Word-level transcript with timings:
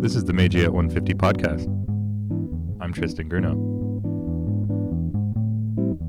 This 0.00 0.14
is 0.14 0.22
the 0.22 0.32
Meiji 0.32 0.62
at 0.62 0.72
150 0.72 1.14
podcast. 1.14 1.66
I'm 2.80 2.92
Tristan 2.92 3.28
Grunow. 3.28 3.56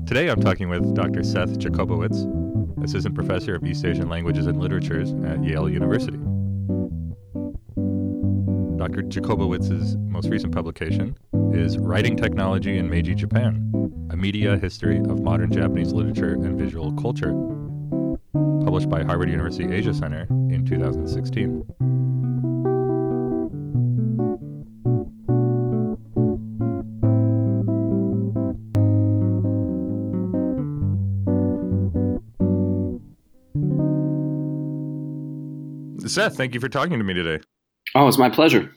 Today 0.06 0.28
I'm 0.28 0.40
talking 0.40 0.68
with 0.68 0.94
Dr. 0.94 1.24
Seth 1.24 1.58
Jacobowitz, 1.58 2.84
Assistant 2.84 3.16
Professor 3.16 3.56
of 3.56 3.64
East 3.64 3.84
Asian 3.84 4.08
Languages 4.08 4.46
and 4.46 4.60
Literatures 4.60 5.12
at 5.24 5.42
Yale 5.42 5.68
University. 5.68 6.18
Dr. 8.78 9.02
Jacobowitz's 9.08 9.96
most 9.96 10.28
recent 10.28 10.54
publication 10.54 11.16
is 11.52 11.76
Writing 11.76 12.16
Technology 12.16 12.78
in 12.78 12.88
Meiji 12.88 13.16
Japan, 13.16 13.72
a 14.10 14.16
media 14.16 14.56
history 14.56 14.98
of 14.98 15.20
modern 15.20 15.50
Japanese 15.50 15.92
literature 15.92 16.34
and 16.34 16.56
visual 16.56 16.92
culture, 16.92 17.32
published 18.64 18.88
by 18.88 19.02
Harvard 19.02 19.30
University 19.30 19.74
Asia 19.74 19.92
Center 19.92 20.28
in 20.48 20.64
2016. 20.64 21.89
Seth, 36.10 36.36
thank 36.36 36.54
you 36.54 36.60
for 36.60 36.68
talking 36.68 36.98
to 36.98 37.04
me 37.04 37.14
today. 37.14 37.42
Oh, 37.94 38.06
it's 38.08 38.18
my 38.18 38.28
pleasure. 38.28 38.72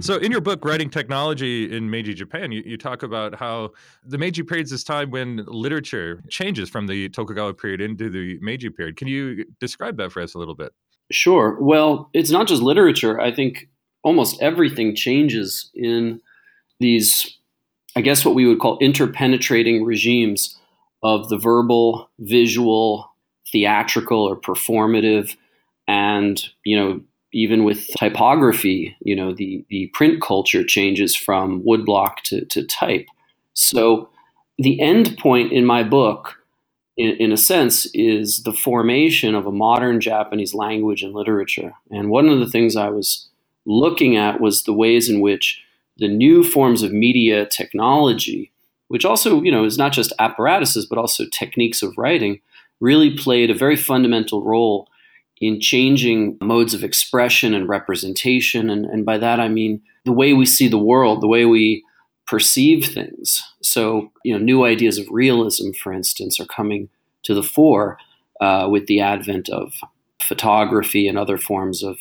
So, 0.00 0.16
in 0.16 0.32
your 0.32 0.40
book, 0.40 0.64
Writing 0.64 0.90
Technology 0.90 1.74
in 1.74 1.88
Meiji 1.88 2.14
Japan, 2.14 2.50
you, 2.50 2.62
you 2.66 2.76
talk 2.76 3.04
about 3.04 3.36
how 3.36 3.70
the 4.04 4.18
Meiji 4.18 4.42
period 4.42 4.64
is 4.64 4.70
this 4.70 4.82
time 4.82 5.10
when 5.10 5.44
literature 5.46 6.20
changes 6.28 6.68
from 6.68 6.88
the 6.88 7.08
Tokugawa 7.10 7.54
period 7.54 7.80
into 7.80 8.10
the 8.10 8.38
Meiji 8.40 8.70
period. 8.70 8.96
Can 8.96 9.06
you 9.06 9.44
describe 9.60 9.96
that 9.98 10.10
for 10.10 10.20
us 10.20 10.34
a 10.34 10.38
little 10.38 10.56
bit? 10.56 10.72
Sure. 11.12 11.56
Well, 11.60 12.10
it's 12.12 12.30
not 12.30 12.48
just 12.48 12.60
literature. 12.60 13.20
I 13.20 13.32
think 13.32 13.68
almost 14.02 14.42
everything 14.42 14.96
changes 14.96 15.70
in 15.74 16.20
these, 16.80 17.38
I 17.94 18.00
guess, 18.00 18.24
what 18.24 18.34
we 18.34 18.46
would 18.46 18.58
call 18.58 18.78
interpenetrating 18.80 19.86
regimes 19.86 20.58
of 21.04 21.28
the 21.28 21.38
verbal, 21.38 22.10
visual, 22.18 23.12
theatrical, 23.52 24.24
or 24.24 24.40
performative 24.40 25.36
and 25.86 26.42
you 26.64 26.76
know 26.76 27.00
even 27.32 27.64
with 27.64 27.88
typography 27.98 28.96
you 29.00 29.14
know 29.14 29.34
the 29.34 29.64
the 29.68 29.88
print 29.88 30.22
culture 30.22 30.64
changes 30.64 31.16
from 31.16 31.62
woodblock 31.62 32.16
to, 32.24 32.44
to 32.46 32.64
type. 32.66 33.06
So 33.54 34.08
the 34.58 34.80
end 34.80 35.18
point 35.18 35.52
in 35.52 35.64
my 35.66 35.82
book 35.82 36.36
in, 36.96 37.10
in 37.16 37.32
a 37.32 37.36
sense 37.36 37.86
is 37.94 38.44
the 38.44 38.52
formation 38.52 39.34
of 39.34 39.46
a 39.46 39.52
modern 39.52 40.00
japanese 40.00 40.54
language 40.54 41.02
and 41.02 41.14
literature. 41.14 41.72
And 41.90 42.10
one 42.10 42.28
of 42.28 42.38
the 42.38 42.48
things 42.48 42.76
i 42.76 42.88
was 42.88 43.28
looking 43.66 44.16
at 44.16 44.40
was 44.40 44.64
the 44.64 44.72
ways 44.74 45.08
in 45.08 45.20
which 45.20 45.60
the 45.96 46.08
new 46.08 46.44
forms 46.44 46.82
of 46.82 46.92
media 46.92 47.46
technology 47.46 48.52
which 48.88 49.04
also 49.04 49.42
you 49.42 49.50
know 49.50 49.64
is 49.64 49.78
not 49.78 49.92
just 49.92 50.12
apparatuses 50.18 50.86
but 50.86 50.98
also 50.98 51.24
techniques 51.32 51.82
of 51.82 51.96
writing 51.96 52.40
really 52.80 53.16
played 53.16 53.50
a 53.50 53.54
very 53.54 53.76
fundamental 53.76 54.42
role 54.42 54.88
in 55.40 55.60
changing 55.60 56.38
modes 56.40 56.74
of 56.74 56.84
expression 56.84 57.54
and 57.54 57.68
representation. 57.68 58.70
And, 58.70 58.84
and 58.86 59.04
by 59.04 59.18
that, 59.18 59.40
I 59.40 59.48
mean 59.48 59.82
the 60.04 60.12
way 60.12 60.32
we 60.32 60.46
see 60.46 60.68
the 60.68 60.78
world, 60.78 61.20
the 61.20 61.28
way 61.28 61.44
we 61.44 61.84
perceive 62.26 62.86
things. 62.86 63.42
So, 63.60 64.10
you 64.24 64.32
know, 64.32 64.42
new 64.42 64.64
ideas 64.64 64.98
of 64.98 65.06
realism, 65.10 65.72
for 65.72 65.92
instance, 65.92 66.40
are 66.40 66.46
coming 66.46 66.88
to 67.24 67.34
the 67.34 67.42
fore 67.42 67.98
uh, 68.40 68.68
with 68.70 68.86
the 68.86 69.00
advent 69.00 69.48
of 69.48 69.72
photography 70.22 71.06
and 71.08 71.18
other 71.18 71.36
forms 71.36 71.82
of 71.82 71.98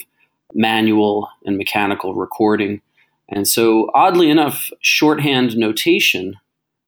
manual 0.53 1.29
and 1.45 1.57
mechanical 1.57 2.13
recording. 2.13 2.81
And 3.29 3.47
so, 3.47 3.89
oddly 3.93 4.29
enough, 4.29 4.69
shorthand 4.81 5.57
notation 5.57 6.35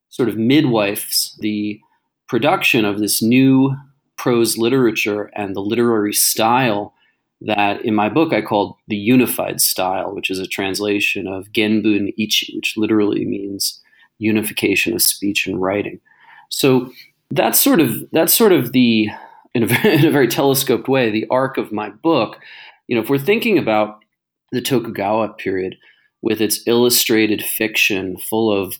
sort 0.10 0.30
of 0.30 0.36
midwifes 0.36 1.36
the 1.40 1.80
production 2.28 2.86
of 2.86 3.00
this 3.00 3.22
new 3.22 3.76
prose 4.18 4.58
literature 4.58 5.30
and 5.36 5.56
the 5.56 5.62
literary 5.62 6.14
style 6.14 6.94
that 7.42 7.84
in 7.84 7.94
my 7.94 8.10
book 8.10 8.34
I 8.34 8.42
called 8.42 8.76
the 8.88 8.96
unified 8.96 9.62
style, 9.62 10.14
which 10.14 10.30
is 10.30 10.40
a 10.40 10.48
translation 10.48 11.28
of 11.28 11.52
Genbun 11.52 12.14
Itchi, 12.20 12.56
which 12.56 12.76
literally 12.78 13.26
means 13.26 13.82
unification 14.18 14.94
of 14.94 15.02
speech 15.02 15.46
and 15.48 15.62
writing. 15.62 16.00
So 16.50 16.92
that's 17.32 17.60
sort 17.60 17.82
of 17.82 18.10
that's 18.12 18.34
sort 18.34 18.52
of 18.52 18.72
the 18.72 19.10
in 19.54 19.64
a, 19.64 19.66
very, 19.68 19.96
in 19.96 20.06
a 20.06 20.12
very 20.12 20.28
telescoped 20.28 20.88
way 20.88 21.10
the 21.10 21.28
arc 21.30 21.58
of 21.58 21.72
my 21.72 21.90
book. 21.90 22.40
You 22.88 22.96
know, 22.96 23.02
if 23.02 23.10
we're 23.10 23.18
thinking 23.18 23.58
about 23.58 24.04
the 24.52 24.62
Tokugawa 24.62 25.34
period 25.34 25.76
with 26.22 26.42
its 26.42 26.62
illustrated 26.68 27.44
fiction 27.44 28.18
full 28.18 28.52
of 28.52 28.80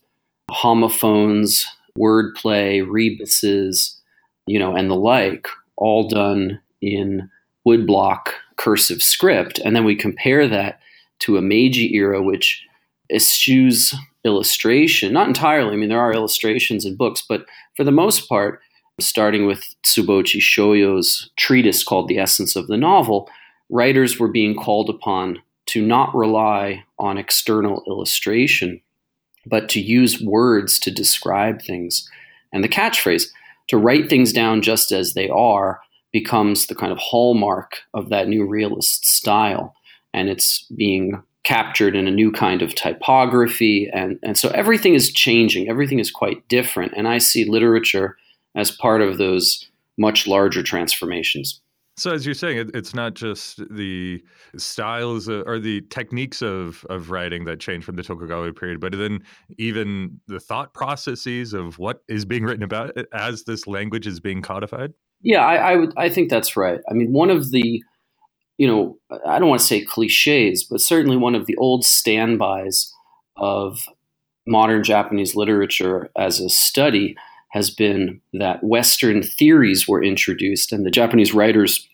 homophones, 0.50 1.66
wordplay, 1.98 2.86
rebuses, 2.88 4.00
you 4.48 4.60
know, 4.60 4.76
and 4.76 4.90
the 4.90 4.96
like, 4.96 5.48
all 5.78 6.08
done 6.08 6.60
in 6.82 7.30
woodblock 7.68 8.30
cursive 8.58 9.02
script. 9.02 9.60
And 9.60 9.76
then 9.76 9.84
we 9.84 9.96
compare 9.96 10.48
that 10.48 10.80
to 11.20 11.38
a 11.38 11.42
Meiji 11.42 11.96
era, 11.96 12.22
which 12.22 12.64
eschews 13.12 13.94
illustration, 14.24 15.14
not 15.14 15.28
entirely. 15.28 15.74
I 15.74 15.78
mean, 15.78 15.90
there 15.90 16.00
are 16.00 16.14
illustrations 16.14 16.86
in 16.86 16.96
books, 16.96 17.24
but 17.28 17.46
for 17.76 17.84
the 17.84 17.92
most 17.92 18.28
part, 18.28 18.62
starting 19.00 19.46
with 19.46 19.64
Tsubouchi 19.84 20.40
Shoyo's 20.40 21.30
treatise 21.36 21.84
called 21.84 22.08
The 22.08 22.18
Essence 22.18 22.56
of 22.56 22.68
the 22.68 22.78
Novel, 22.78 23.30
writers 23.70 24.20
were 24.20 24.28
being 24.28 24.56
called 24.56 24.90
upon 24.90 25.40
to 25.68 25.86
not 25.86 26.14
rely 26.16 26.84
on 26.98 27.18
external 27.18 27.84
illustration, 27.88 28.82
but 29.46 29.68
to 29.70 29.82
use 29.82 30.22
words 30.22 30.80
to 30.80 30.92
describe 30.92 31.62
things. 31.62 32.10
And 32.54 32.64
the 32.64 32.70
catchphrase, 32.70 33.28
to 33.68 33.78
write 33.78 34.10
things 34.10 34.32
down 34.32 34.62
just 34.62 34.92
as 34.92 35.14
they 35.14 35.30
are 35.30 35.82
becomes 36.12 36.68
the 36.68 36.76
kind 36.76 36.92
of 36.92 36.98
hallmark 36.98 37.80
of 37.94 38.10
that 38.10 38.28
new 38.28 38.48
realist 38.48 39.06
style. 39.06 39.76
And 40.14 40.30
it's 40.30 40.64
being 40.76 41.22
captured 41.44 41.96
in 41.96 42.08
a 42.08 42.12
new 42.12 42.32
kind 42.32 42.62
of 42.62 42.74
typography. 42.74 43.90
And, 43.94 44.18
and 44.24 44.38
so 44.38 44.50
everything 44.50 44.96
is 44.96 45.12
changing, 45.12 45.70
everything 45.70 46.00
is 46.00 46.12
quite 46.12 46.48
different. 46.48 46.94
And 46.96 47.08
I 47.08 47.20
see 47.20 47.46
literature 47.46 48.18
as 48.56 48.72
part 48.72 49.02
of 49.02 49.18
those 49.18 49.68
much 49.98 50.28
larger 50.28 50.64
transformations. 50.64 51.62
So, 51.98 52.12
as 52.12 52.26
you're 52.26 52.36
saying, 52.36 52.72
it's 52.74 52.94
not 52.94 53.14
just 53.14 53.62
the 53.70 54.22
styles 54.58 55.30
uh, 55.30 55.44
or 55.46 55.60
the 55.60 55.82
techniques 55.90 56.42
of 56.42 56.86
of 56.90 57.10
writing 57.10 57.46
that 57.46 57.62
change 57.62 57.86
from 57.86 57.96
the 57.96 58.04
Tokugawa 58.04 58.52
period, 58.52 58.82
but 58.82 58.92
then 58.98 59.24
even 59.58 60.20
the 60.28 60.40
thought 60.40 60.74
processes 60.74 61.54
of 61.54 61.80
what 61.80 62.04
is 62.10 62.26
being 62.26 62.44
written 62.44 62.64
about 62.64 62.98
uh, 62.98 63.04
as 63.14 63.44
this 63.46 63.66
language 63.66 64.08
is 64.08 64.20
being 64.20 64.42
codified. 64.42 64.94
Yeah, 65.22 65.46
I, 65.46 65.56
I 65.56 65.76
would. 65.78 65.94
I 65.96 66.10
think 66.10 66.30
that's 66.30 66.58
right. 66.58 66.82
I 66.90 66.94
mean, 66.94 67.14
one 67.14 67.30
of 67.30 67.52
the, 67.52 67.82
you 68.58 68.68
know, 68.68 68.98
I 69.26 69.40
don't 69.40 69.48
want 69.50 69.62
to 69.62 69.68
say 69.68 69.86
cliches, 69.86 70.66
but 70.66 70.82
certainly 70.82 71.16
one 71.16 71.34
of 71.34 71.46
the 71.46 71.56
old 71.56 71.86
standbys 71.86 72.94
of 73.38 73.80
modern 74.46 74.84
Japanese 74.84 75.36
literature 75.36 76.10
as 76.18 76.42
a 76.42 76.50
study 76.50 77.16
has 77.56 77.72
been 77.72 78.20
that 78.34 78.62
Western 78.62 79.24
theories 79.24 79.88
were 79.88 80.04
introduced, 80.04 80.74
and 80.74 80.86
the 80.86 80.92
Japanese 80.92 81.34
writers 81.34 81.88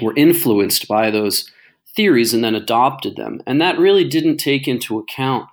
were 0.00 0.14
influenced 0.16 0.86
by 0.86 1.10
those 1.10 1.50
theories 1.96 2.32
and 2.32 2.44
then 2.44 2.54
adopted 2.54 3.16
them. 3.16 3.42
And 3.44 3.60
that 3.60 3.80
really 3.80 4.08
didn't 4.08 4.36
take 4.36 4.68
into 4.68 5.00
account 5.00 5.48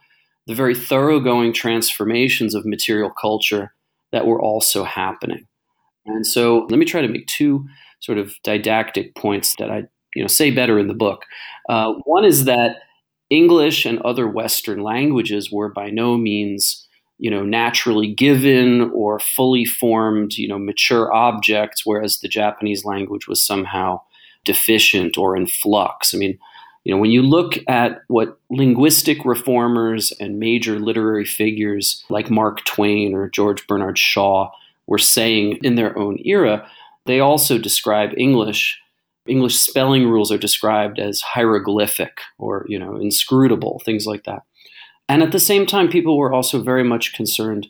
the 0.45 0.53
very 0.53 0.75
thoroughgoing 0.75 1.51
transformations 1.51 2.53
of 2.53 2.63
material 2.63 3.09
culture 3.09 3.73
that 4.11 4.27
were 4.27 4.39
also 4.39 4.83
happening. 4.83 5.47
And 6.05 6.25
so 6.25 6.67
let 6.69 6.77
me 6.77 6.85
try 6.85 7.01
to 7.01 7.07
make 7.07 7.25
two 7.25 7.65
sort 8.01 8.19
of 8.19 8.35
didactic 8.43 9.15
points 9.15 9.55
that 9.57 9.71
I 9.71 9.83
you 10.13 10.21
know 10.21 10.27
say 10.27 10.51
better 10.51 10.77
in 10.77 10.87
the 10.87 10.93
book. 10.93 11.25
Uh, 11.67 11.93
one 12.05 12.23
is 12.23 12.45
that 12.45 12.77
English 13.31 13.85
and 13.85 13.99
other 14.01 14.27
Western 14.27 14.81
languages 14.81 15.51
were 15.51 15.69
by 15.69 15.89
no 15.89 16.17
means 16.17 16.87
you 17.19 17.29
know 17.29 17.43
naturally 17.43 18.11
given 18.11 18.89
or 18.93 19.19
fully 19.19 19.65
formed 19.65 20.33
you 20.33 20.47
know 20.47 20.57
mature 20.57 21.13
objects 21.13 21.85
whereas 21.85 22.19
the 22.19 22.27
japanese 22.27 22.83
language 22.85 23.27
was 23.27 23.45
somehow 23.45 24.01
deficient 24.45 25.17
or 25.17 25.35
in 25.35 25.45
flux. 25.45 26.13
I 26.13 26.17
mean 26.17 26.39
you 26.83 26.93
know 26.93 26.99
when 26.99 27.11
you 27.11 27.21
look 27.21 27.59
at 27.67 28.01
what 28.07 28.39
linguistic 28.49 29.23
reformers 29.25 30.11
and 30.19 30.39
major 30.39 30.79
literary 30.79 31.25
figures 31.25 32.03
like 32.09 32.29
mark 32.29 32.63
twain 32.65 33.13
or 33.13 33.29
george 33.29 33.67
bernard 33.67 33.97
shaw 33.97 34.49
were 34.87 34.97
saying 34.97 35.59
in 35.61 35.75
their 35.75 35.97
own 35.97 36.17
era 36.25 36.67
they 37.05 37.19
also 37.19 37.57
describe 37.57 38.11
english 38.17 38.79
english 39.27 39.57
spelling 39.57 40.07
rules 40.07 40.31
are 40.31 40.37
described 40.37 40.99
as 40.99 41.21
hieroglyphic 41.21 42.21
or 42.37 42.65
you 42.69 42.79
know 42.79 42.95
inscrutable 42.95 43.81
things 43.85 44.05
like 44.05 44.23
that 44.23 44.43
and 45.09 45.23
at 45.23 45.31
the 45.31 45.39
same 45.39 45.65
time, 45.65 45.89
people 45.89 46.17
were 46.17 46.31
also 46.31 46.61
very 46.61 46.83
much 46.83 47.13
concerned 47.13 47.67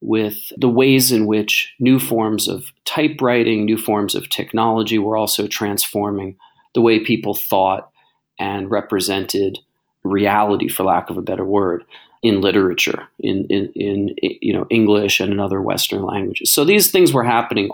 with 0.00 0.52
the 0.56 0.68
ways 0.70 1.12
in 1.12 1.26
which 1.26 1.74
new 1.78 1.98
forms 1.98 2.48
of 2.48 2.72
typewriting, 2.86 3.64
new 3.64 3.76
forms 3.76 4.14
of 4.14 4.30
technology 4.30 4.98
were 4.98 5.16
also 5.16 5.46
transforming 5.46 6.36
the 6.74 6.80
way 6.80 6.98
people 6.98 7.34
thought 7.34 7.90
and 8.38 8.70
represented 8.70 9.58
reality, 10.02 10.68
for 10.68 10.84
lack 10.84 11.10
of 11.10 11.18
a 11.18 11.22
better 11.22 11.44
word, 11.44 11.84
in 12.22 12.40
literature, 12.40 13.08
in, 13.18 13.44
in, 13.46 13.70
in 13.74 14.14
you 14.22 14.52
know 14.52 14.66
English 14.70 15.20
and 15.20 15.32
in 15.32 15.40
other 15.40 15.60
Western 15.60 16.02
languages. 16.02 16.52
So 16.52 16.64
these 16.64 16.90
things 16.90 17.12
were 17.12 17.24
happening, 17.24 17.68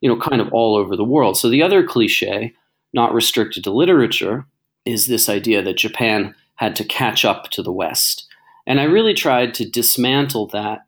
you 0.00 0.08
know, 0.08 0.18
kind 0.18 0.42
of 0.42 0.52
all 0.52 0.76
over 0.76 0.94
the 0.94 1.04
world. 1.04 1.38
So 1.38 1.48
the 1.48 1.62
other 1.62 1.86
cliche, 1.86 2.54
not 2.92 3.14
restricted 3.14 3.64
to 3.64 3.70
literature, 3.70 4.44
is 4.84 5.06
this 5.06 5.28
idea 5.28 5.62
that 5.62 5.78
Japan 5.78 6.34
had 6.56 6.76
to 6.76 6.84
catch 6.84 7.24
up 7.24 7.50
to 7.50 7.62
the 7.62 7.72
West. 7.72 8.27
And 8.68 8.80
I 8.80 8.84
really 8.84 9.14
tried 9.14 9.54
to 9.54 9.68
dismantle 9.68 10.48
that 10.48 10.80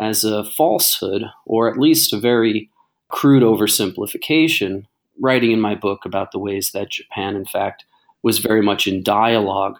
as 0.00 0.24
a 0.24 0.42
falsehood, 0.42 1.22
or 1.46 1.70
at 1.70 1.78
least 1.78 2.12
a 2.12 2.18
very 2.18 2.68
crude 3.08 3.44
oversimplification, 3.44 4.86
writing 5.20 5.52
in 5.52 5.60
my 5.60 5.76
book 5.76 6.04
about 6.04 6.32
the 6.32 6.40
ways 6.40 6.72
that 6.72 6.90
Japan, 6.90 7.36
in 7.36 7.44
fact, 7.44 7.84
was 8.24 8.40
very 8.40 8.60
much 8.60 8.88
in 8.88 9.04
dialogue 9.04 9.78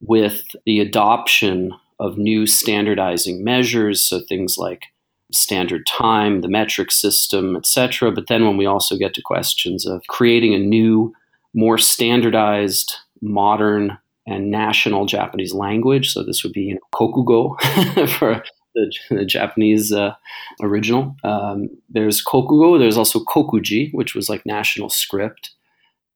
with 0.00 0.42
the 0.66 0.80
adoption 0.80 1.72
of 2.00 2.18
new 2.18 2.44
standardizing 2.44 3.42
measures, 3.44 4.02
so 4.02 4.20
things 4.20 4.58
like 4.58 4.86
standard 5.32 5.86
time, 5.86 6.40
the 6.40 6.48
metric 6.48 6.90
system, 6.90 7.56
etc. 7.56 8.10
But 8.10 8.26
then 8.26 8.44
when 8.44 8.56
we 8.56 8.66
also 8.66 8.96
get 8.96 9.14
to 9.14 9.22
questions 9.22 9.86
of 9.86 10.02
creating 10.08 10.54
a 10.54 10.58
new, 10.58 11.14
more 11.54 11.78
standardized, 11.78 12.96
modern, 13.22 13.96
and 14.26 14.50
national 14.50 15.06
Japanese 15.06 15.52
language, 15.52 16.12
so 16.12 16.22
this 16.22 16.42
would 16.42 16.52
be 16.52 16.62
you 16.62 16.74
know, 16.74 16.80
kokugo 16.92 17.60
for 18.18 18.42
the, 18.74 18.92
the 19.10 19.24
Japanese 19.24 19.92
uh, 19.92 20.14
original. 20.62 21.16
Um, 21.24 21.68
there's 21.88 22.24
kokugo. 22.24 22.78
There's 22.78 22.96
also 22.96 23.20
kokuji, 23.20 23.92
which 23.92 24.14
was 24.14 24.28
like 24.28 24.44
national 24.44 24.90
script. 24.90 25.50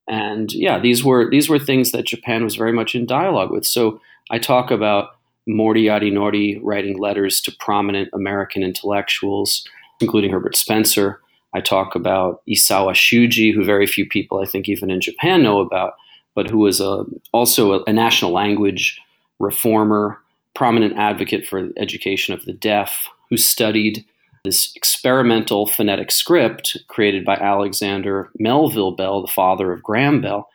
And 0.09 0.53
yeah, 0.53 0.79
these 0.79 1.05
were 1.05 1.31
these 1.31 1.49
were 1.49 1.59
things 1.59 1.93
that 1.93 2.07
Japan 2.07 2.43
was 2.43 2.57
very 2.57 2.73
much 2.73 2.95
in 2.95 3.07
dialogue 3.07 3.51
with. 3.51 3.65
So 3.65 4.01
I 4.31 4.39
talk 4.39 4.71
about 4.71 5.11
Mori 5.47 5.85
Arinori 5.85 6.59
writing 6.62 6.99
letters 6.99 7.41
to 7.43 7.53
prominent 7.59 8.09
American 8.12 8.62
intellectuals, 8.62 9.67
including 10.01 10.31
Herbert 10.31 10.57
Spencer. 10.57 11.21
I 11.55 11.61
talk 11.61 11.95
about 11.95 12.43
Isawa 12.49 12.93
Shuji, 12.93 13.53
who 13.53 13.65
very 13.65 13.87
few 13.87 14.07
people, 14.07 14.41
I 14.41 14.47
think, 14.47 14.69
even 14.69 14.91
in 14.91 15.01
Japan 15.01 15.43
know 15.43 15.61
about, 15.61 15.95
but 16.35 16.49
who 16.50 16.59
was 16.59 16.81
a, 16.81 16.88
uh, 16.88 17.05
also 17.32 17.73
a, 17.73 17.85
a 17.85 17.93
national 17.93 18.32
language 18.32 19.00
reformer, 19.38 20.19
prominent 20.55 20.97
advocate 20.97 21.47
for 21.47 21.71
education 21.77 22.35
of 22.35 22.44
the 22.44 22.53
deaf, 22.53 23.09
who 23.29 23.37
studied 23.37 24.05
this 24.44 24.73
experimental 24.75 25.67
phonetic 25.67 26.11
script 26.11 26.77
created 26.88 27.25
by 27.25 27.35
Alexander 27.37 28.31
Melville 28.38 28.93
Bell, 28.93 29.21
the 29.21 29.29
father 29.29 29.73
of 29.73 29.82
Graham 29.82 30.21
Bell. 30.21 30.49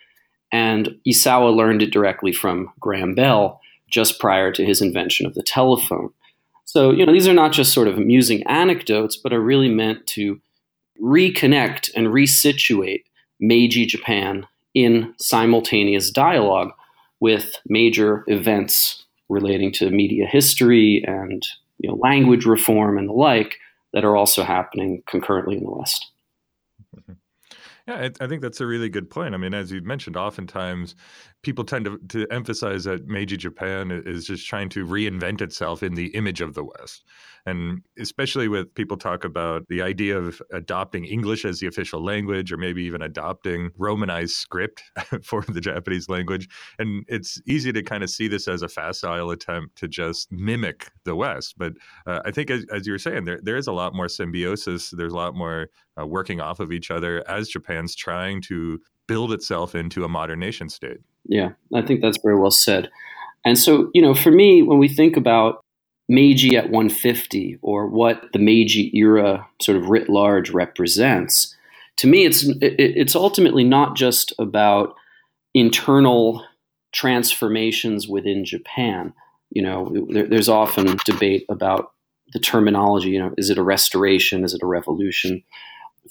And 0.51 0.97
Isawa 1.07 1.55
learned 1.55 1.81
it 1.81 1.91
directly 1.91 2.31
from 2.31 2.71
Graham 2.79 3.13
Bell 3.13 3.59
just 3.89 4.19
prior 4.19 4.51
to 4.51 4.65
his 4.65 4.81
invention 4.81 5.25
of 5.25 5.35
the 5.35 5.43
telephone. 5.43 6.09
So, 6.65 6.91
you 6.91 7.05
know, 7.05 7.13
these 7.13 7.27
are 7.27 7.33
not 7.33 7.51
just 7.51 7.73
sort 7.73 7.87
of 7.87 7.97
amusing 7.97 8.43
anecdotes, 8.47 9.15
but 9.15 9.33
are 9.33 9.41
really 9.41 9.69
meant 9.69 10.07
to 10.07 10.41
reconnect 11.01 11.91
and 11.95 12.07
resituate 12.07 13.03
Meiji 13.39 13.85
Japan 13.85 14.47
in 14.75 15.13
simultaneous 15.17 16.11
dialogue 16.11 16.69
with 17.19 17.55
major 17.67 18.23
events 18.27 19.05
relating 19.29 19.71
to 19.71 19.89
media 19.89 20.27
history 20.27 21.03
and 21.07 21.43
you 21.79 21.89
know, 21.89 21.95
language 21.95 22.45
reform 22.45 22.97
and 22.97 23.09
the 23.09 23.13
like 23.13 23.57
that 23.93 24.05
are 24.05 24.15
also 24.15 24.43
happening 24.43 25.01
concurrently 25.07 25.57
in 25.57 25.63
the 25.63 25.71
West. 25.71 26.11
Mm-hmm. 26.95 27.13
Yeah, 27.87 27.95
I, 27.95 28.23
I, 28.23 28.27
think 28.27 28.41
that's 28.41 28.61
a 28.61 28.65
really 28.65 28.89
good 28.89 29.09
point. 29.09 29.35
I 29.35 29.37
mean, 29.37 29.53
as 29.53 29.71
you 29.71 29.81
mentioned, 29.81 30.17
oftentimes 30.17 30.95
people 31.45 31.63
tend 31.63 31.85
to, 31.85 31.99
to 32.09 32.25
emphasize 32.31 32.85
that 32.85 33.07
Meiji 33.07 33.37
Japan 33.37 33.91
is 33.91 34.25
just 34.25 34.47
trying 34.47 34.67
to 34.69 34.83
reinvent 34.83 35.41
itself 35.41 35.83
in 35.83 35.93
the 35.93 36.07
image 36.07 36.41
of 36.41 36.55
the 36.55 36.63
West. 36.63 37.05
And 37.45 37.83
especially 37.99 38.47
with 38.47 38.73
people 38.73 38.97
talk 38.97 39.23
about 39.23 39.67
the 39.69 39.83
idea 39.83 40.17
of 40.17 40.41
adopting 40.51 41.05
English 41.05 41.45
as 41.45 41.59
the 41.59 41.67
official 41.67 42.03
language, 42.03 42.51
or 42.51 42.57
maybe 42.57 42.81
even 42.83 43.03
adopting 43.03 43.69
Romanized 43.77 44.33
script 44.33 44.81
for 45.23 45.43
the 45.43 45.61
Japanese 45.61 46.09
language. 46.09 46.49
And 46.79 47.05
it's 47.07 47.39
easy 47.45 47.71
to 47.73 47.83
kind 47.83 48.03
of 48.03 48.09
see 48.09 48.27
this 48.27 48.47
as 48.47 48.63
a 48.63 48.67
facile 48.67 49.29
attempt 49.29 49.75
to 49.77 49.87
just 49.87 50.31
mimic 50.31 50.89
the 51.03 51.15
West. 51.15 51.53
But 51.59 51.73
uh, 52.07 52.21
I 52.25 52.31
think, 52.31 52.49
as, 52.49 52.65
as 52.73 52.87
you 52.87 52.93
were 52.93 52.97
saying, 52.97 53.25
there, 53.25 53.39
there 53.43 53.57
is 53.57 53.67
a 53.67 53.71
lot 53.71 53.93
more 53.93 54.09
symbiosis. 54.09 54.89
There's 54.89 55.13
a 55.13 55.17
lot 55.17 55.35
more 55.35 55.69
uh, 56.01 56.07
working 56.07 56.41
off 56.41 56.59
of 56.59 56.71
each 56.71 56.89
other 56.89 57.23
as 57.29 57.49
Japan's 57.49 57.95
trying 57.95 58.41
to 58.43 58.81
build 59.07 59.31
itself 59.31 59.75
into 59.75 60.03
a 60.03 60.09
modern 60.09 60.39
nation 60.39 60.69
state. 60.69 60.99
Yeah, 61.25 61.51
I 61.73 61.81
think 61.81 62.01
that's 62.01 62.19
very 62.23 62.39
well 62.39 62.51
said. 62.51 62.89
And 63.45 63.57
so, 63.57 63.89
you 63.93 64.01
know, 64.01 64.13
for 64.13 64.31
me, 64.31 64.63
when 64.63 64.79
we 64.79 64.87
think 64.87 65.17
about 65.17 65.63
Meiji 66.07 66.55
at 66.55 66.69
150 66.69 67.59
or 67.61 67.87
what 67.87 68.23
the 68.33 68.39
Meiji 68.39 68.91
era 68.95 69.47
sort 69.61 69.77
of 69.77 69.89
writ 69.89 70.09
large 70.09 70.49
represents, 70.49 71.55
to 71.97 72.07
me, 72.07 72.25
it's 72.25 72.45
it's 72.61 73.15
ultimately 73.15 73.63
not 73.63 73.95
just 73.95 74.33
about 74.37 74.95
internal 75.53 76.45
transformations 76.91 78.07
within 78.07 78.43
Japan. 78.43 79.13
You 79.51 79.61
know, 79.61 80.05
there, 80.09 80.27
there's 80.27 80.49
often 80.49 80.97
debate 81.05 81.45
about 81.49 81.91
the 82.33 82.39
terminology. 82.39 83.09
You 83.11 83.19
know, 83.19 83.33
is 83.37 83.49
it 83.49 83.57
a 83.57 83.63
restoration? 83.63 84.43
Is 84.43 84.53
it 84.53 84.63
a 84.63 84.67
revolution? 84.67 85.43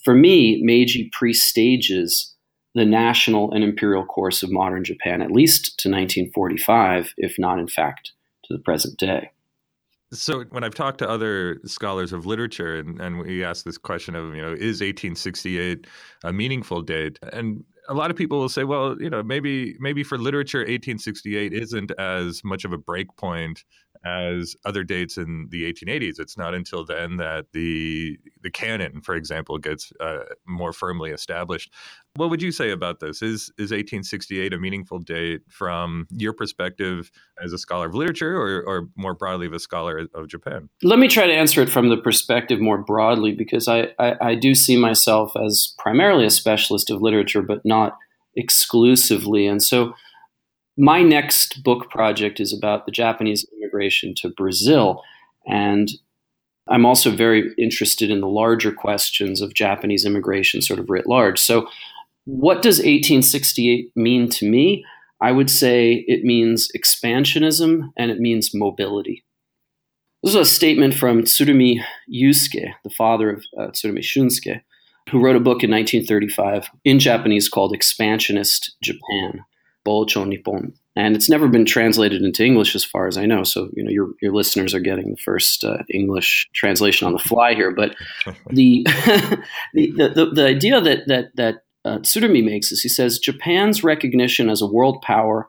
For 0.03 0.15
me, 0.15 0.61
Meiji 0.63 1.11
pre-stages 1.13 2.34
the 2.75 2.85
national 2.85 3.53
and 3.53 3.63
imperial 3.63 4.05
course 4.05 4.43
of 4.43 4.51
modern 4.51 4.85
Japan, 4.85 5.23
at 5.23 5.31
least 5.31 5.79
to 5.79 5.89
1945, 5.89 7.15
if 7.17 7.39
not, 7.39 7.59
in 7.59 7.69
fact, 7.69 8.13
to 8.45 8.55
the 8.55 8.61
present 8.61 8.99
day. 8.99 9.31
So 10.13 10.45
when 10.51 10.63
I've 10.63 10.75
talked 10.75 10.99
to 10.99 11.09
other 11.09 11.61
scholars 11.65 12.13
of 12.13 12.27
literature 12.27 12.77
and, 12.79 13.01
and 13.01 13.19
we 13.19 13.43
ask 13.45 13.65
this 13.65 13.79
question 13.79 14.15
of, 14.15 14.35
you 14.35 14.43
know, 14.43 14.53
is 14.53 14.81
1868 14.81 15.87
a 16.25 16.33
meaningful 16.33 16.83
date? 16.83 17.19
And 17.33 17.65
a 17.89 17.95
lot 17.95 18.11
of 18.11 18.17
people 18.17 18.39
will 18.39 18.49
say, 18.49 18.65
well, 18.65 18.97
you 19.01 19.11
know, 19.11 19.23
maybe 19.23 19.77
maybe 19.81 20.03
for 20.03 20.17
literature, 20.17 20.61
1868 20.61 21.53
isn't 21.53 21.91
as 21.99 22.43
much 22.45 22.65
of 22.65 22.73
a 22.73 22.79
breakpoint 22.79 23.65
as 24.05 24.55
other 24.65 24.85
dates 24.85 25.17
in 25.17 25.49
the 25.51 25.71
1880s. 25.73 26.21
It's 26.21 26.37
not 26.37 26.55
until 26.55 26.85
then 26.85 27.17
that 27.17 27.47
the 27.53 28.19
the 28.43 28.51
canon, 28.51 29.01
for 29.01 29.15
example, 29.15 29.57
gets 29.59 29.93
uh, 30.01 30.25
more 30.47 30.73
firmly 30.73 31.11
established. 31.11 31.73
What 32.17 32.31
would 32.31 32.43
you 32.43 32.53
say 32.53 32.71
about 32.71 33.01
this? 33.01 33.23
Is 33.23 33.51
is 33.59 33.71
1868 33.71 34.53
a 34.53 34.59
meaningful 34.59 34.99
date 34.99 35.43
from 35.49 36.07
your 36.11 36.35
perspective 36.35 37.11
as 37.43 37.53
a 37.53 37.59
scholar 37.59 37.87
of 37.87 37.95
literature, 37.95 38.37
or, 38.37 38.63
or 38.67 38.89
more 38.97 39.15
broadly, 39.15 39.47
of 39.47 39.55
a 39.55 39.59
scholar 39.59 40.07
of 40.15 40.29
Japan? 40.29 40.69
Let 40.83 40.99
me 40.99 41.09
try 41.09 41.27
to 41.27 41.33
answer 41.33 41.63
it 41.63 41.71
from 41.71 41.89
the 41.89 41.97
perspective 41.97 42.61
more 42.61 42.79
broadly, 42.79 43.33
because 43.33 43.69
I, 43.69 43.89
I, 43.99 44.15
I 44.21 44.35
do 44.35 44.55
see 44.55 44.77
myself 44.77 45.33
as 45.37 45.75
primarily 45.79 46.27
a 46.27 46.31
specialist 46.31 46.91
of 46.91 47.01
literature, 47.01 47.43
but 47.43 47.63
not 47.65 47.97
exclusively, 48.37 49.47
and 49.47 49.63
so 49.63 49.95
my 50.77 51.03
next 51.03 51.63
book 51.63 51.89
project 51.91 52.41
is 52.41 52.53
about 52.53 52.85
the 52.85 52.93
Japanese 52.93 53.47
immigration 53.75 54.15
to 54.17 54.29
Brazil. 54.31 55.03
And 55.47 55.91
I'm 56.69 56.87
also 56.87 57.11
very 57.11 57.53
interested 57.59 58.11
in 58.11 58.21
the 58.21 58.29
larger 58.29 58.73
questions 58.73 59.41
of 59.41 59.55
Japanese 59.55 60.07
immigration, 60.07 60.63
sort 60.63 60.79
of 60.79 60.89
writ 60.89 61.07
large. 61.07 61.39
So, 61.39 61.67
what 62.27 62.63
does 62.63 62.79
1868 62.79 63.93
mean 63.95 64.31
to 64.31 64.49
me? 64.49 64.83
I 65.21 65.31
would 65.31 65.51
say 65.51 66.05
it 66.09 66.25
means 66.25 66.69
expansionism 66.75 67.91
and 67.99 68.11
it 68.11 68.19
means 68.19 68.55
mobility. 68.55 69.25
This 70.23 70.35
is 70.35 70.41
a 70.41 70.45
statement 70.47 70.95
from 70.95 71.25
Tsurumi 71.25 71.81
Yusuke, 72.11 72.73
the 72.83 72.91
father 72.91 73.31
of 73.31 73.45
uh, 73.59 73.67
Tsurumi 73.73 73.99
Shunsuke, 73.99 74.63
who 75.11 75.21
wrote 75.21 75.37
a 75.37 75.41
book 75.41 75.63
in 75.63 75.71
1935 75.71 76.71
in 76.87 76.99
Japanese 76.99 77.51
called 77.51 77.75
Expansionist 77.75 78.75
Japan. 78.83 79.45
Bocho 79.87 80.27
Nippon. 80.27 80.73
And 80.97 81.17
it's 81.17 81.29
never 81.29 81.49
been 81.49 81.65
translated 81.65 82.23
into 82.23 82.45
English 82.45 82.77
as 82.77 82.85
far 82.85 83.09
as 83.09 83.17
I 83.17 83.27
know. 83.27 83.43
So, 83.43 83.69
you 83.73 83.83
know, 83.83 83.91
your, 83.91 84.11
your 84.23 84.33
listeners 84.33 84.75
are 84.75 84.81
getting 84.81 85.11
the 85.11 85.17
first 85.17 85.65
uh, 85.65 85.79
English 85.91 86.49
translation 86.55 87.07
on 87.07 87.13
the 87.13 87.19
fly 87.19 87.55
here. 87.55 87.73
But 87.73 87.97
the, 88.51 88.85
the, 89.75 90.13
the, 90.15 90.31
the, 90.33 90.47
idea 90.47 90.81
that, 90.81 91.09
that, 91.09 91.35
that 91.35 91.55
uh, 91.85 91.99
Tsurumi 91.99 92.45
makes 92.45 92.71
is 92.71 92.81
he 92.81 92.89
says 92.89 93.19
Japan's 93.19 93.83
recognition 93.83 94.49
as 94.49 94.63
a 94.63 94.67
world 94.67 95.03
power 95.03 95.49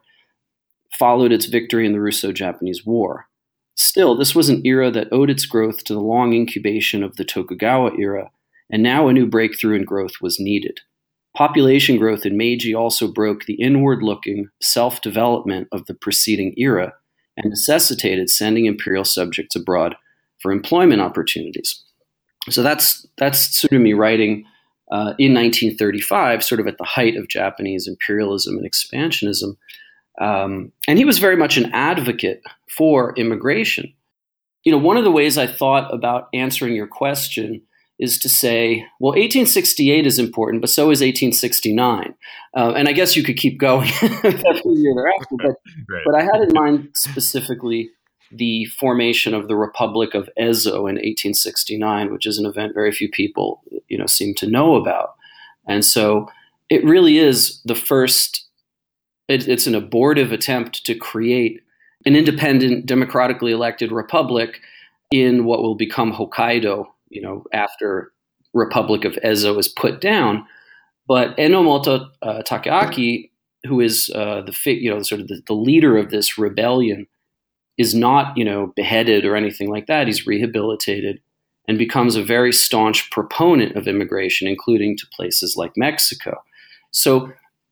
followed 0.98 1.32
its 1.32 1.46
victory 1.46 1.86
in 1.86 1.94
the 1.94 2.02
Russo 2.02 2.32
Japanese 2.32 2.86
War. 2.86 3.28
Still, 3.76 4.16
this 4.16 4.34
was 4.34 4.50
an 4.50 4.66
era 4.66 4.90
that 4.92 5.10
owed 5.12 5.30
its 5.30 5.46
growth 5.46 5.84
to 5.84 5.94
the 5.94 6.00
long 6.00 6.34
incubation 6.34 7.04
of 7.04 7.18
the 7.18 7.26
Tokugawa 7.26 7.92
era, 8.00 8.32
and 8.70 8.82
now 8.82 9.08
a 9.08 9.14
new 9.14 9.28
breakthrough 9.28 9.76
in 9.76 9.84
growth 9.84 10.22
was 10.22 10.40
needed. 10.40 10.80
Population 11.36 11.98
growth 11.98 12.26
in 12.26 12.38
Meiji 12.38 12.74
also 12.74 13.12
broke 13.12 13.46
the 13.46 13.56
inward 13.56 14.02
looking 14.02 14.48
self 14.62 15.02
development 15.02 15.68
of 15.72 15.86
the 15.86 15.94
preceding 15.94 16.54
era 16.58 16.94
and 17.36 17.50
necessitated 17.50 18.30
sending 18.30 18.66
imperial 18.66 19.04
subjects 19.04 19.56
abroad 19.56 19.96
for 20.42 20.52
employment 20.52 21.02
opportunities. 21.02 21.84
So 22.50 22.64
that's, 22.64 23.06
that's 23.18 23.48
Tsurumi 23.48 23.98
writing 23.98 24.46
uh, 24.92 25.14
in 25.18 25.34
1935, 25.34 26.44
sort 26.44 26.62
of 26.62 26.68
at 26.68 26.78
the 26.78 26.84
height 26.84 27.18
of 27.18 27.28
Japanese 27.28 27.88
imperialism 27.88 28.58
and 28.58 28.70
expansionism. 28.70 29.58
Um, 30.22 30.72
and 30.88 30.98
he 30.98 31.06
was 31.06 31.18
very 31.18 31.36
much 31.36 31.58
an 31.58 31.72
advocate 31.74 32.42
for 32.70 33.14
immigration. 33.18 33.92
You 34.64 34.72
know, 34.72 34.78
one 34.78 34.98
of 34.98 35.04
the 35.04 35.12
ways 35.12 35.38
I 35.38 35.48
thought 35.48 35.94
about 35.94 36.30
answering 36.34 36.76
your 36.76 36.88
question 36.88 37.62
is 37.98 38.18
to 38.20 38.30
say, 38.30 38.86
well, 39.00 39.12
1868 39.12 40.06
is 40.06 40.20
important, 40.20 40.62
but 40.62 40.70
so 40.70 40.92
is 40.92 41.00
1869. 41.00 42.14
Uh, 42.56 42.74
and 42.76 42.90
I 42.90 42.92
guess 42.92 43.16
you 43.16 43.24
could 43.24 43.38
keep 43.38 43.58
going 43.58 43.90
every 44.02 44.74
year 44.74 44.94
thereafter. 44.96 45.36
But, 45.38 45.56
right. 45.90 46.04
but 46.06 46.16
I 46.16 46.24
had 46.24 46.42
in 46.42 46.54
mind 46.54 46.90
specifically 46.94 47.90
the 48.32 48.66
formation 48.66 49.34
of 49.34 49.48
the 49.48 49.56
Republic 49.56 50.14
of 50.14 50.30
Ezo 50.40 50.90
in 50.90 50.96
1869, 50.96 52.12
which 52.12 52.26
is 52.26 52.38
an 52.38 52.46
event 52.46 52.74
very 52.74 52.92
few 52.92 53.10
people, 53.10 53.64
you 53.88 53.98
know, 53.98 54.08
seem 54.08 54.34
to 54.36 54.50
know 54.50 54.76
about. 54.76 55.16
And 55.68 55.86
so 55.86 56.28
it 56.70 56.84
really 56.84 57.18
is 57.18 57.62
the 57.64 57.76
first. 57.76 58.42
It, 59.28 59.48
it's 59.48 59.68
an 59.68 59.74
abortive 59.74 60.32
attempt 60.32 60.86
to 60.86 60.96
create 60.96 61.62
an 62.06 62.16
independent, 62.16 62.86
democratically 62.86 63.52
elected 63.52 63.92
republic 63.92 64.60
in 65.12 65.46
what 65.46 65.62
will 65.62 65.76
become 65.76 66.14
Hokkaido, 66.14 66.86
you 67.16 67.22
know, 67.22 67.44
after 67.54 68.12
Republic 68.54 69.06
of 69.06 69.14
Ezo 69.24 69.58
is 69.58 69.68
put 69.68 70.02
down. 70.02 70.46
But 71.08 71.36
Enomoto 71.38 72.08
uh, 72.22 72.42
Takeaki, 72.44 73.30
who 73.66 73.80
is 73.80 74.12
uh, 74.14 74.42
the 74.42 74.74
you 74.74 74.90
know 74.90 75.02
sort 75.02 75.22
of 75.22 75.28
the, 75.28 75.42
the 75.48 75.54
leader 75.54 75.98
of 75.98 76.10
this 76.10 76.38
rebellion, 76.38 77.08
is 77.78 77.94
not, 77.94 78.36
you 78.38 78.46
know, 78.46 78.74
beheaded 78.76 79.26
or 79.26 79.36
anything 79.36 79.70
like 79.70 79.88
that. 79.88 80.08
He's 80.08 80.26
rehabilitated 80.26 81.22
and 81.68 81.78
becomes 81.78 82.16
a 82.16 82.24
very 82.24 82.54
staunch 82.54 83.10
proponent 83.12 83.76
of 83.76 83.88
immigration, 83.88 84.48
including 84.48 84.98
to 84.98 85.08
places 85.08 85.58
like 85.58 85.74
Mexico. 85.76 86.44
So 86.92 87.20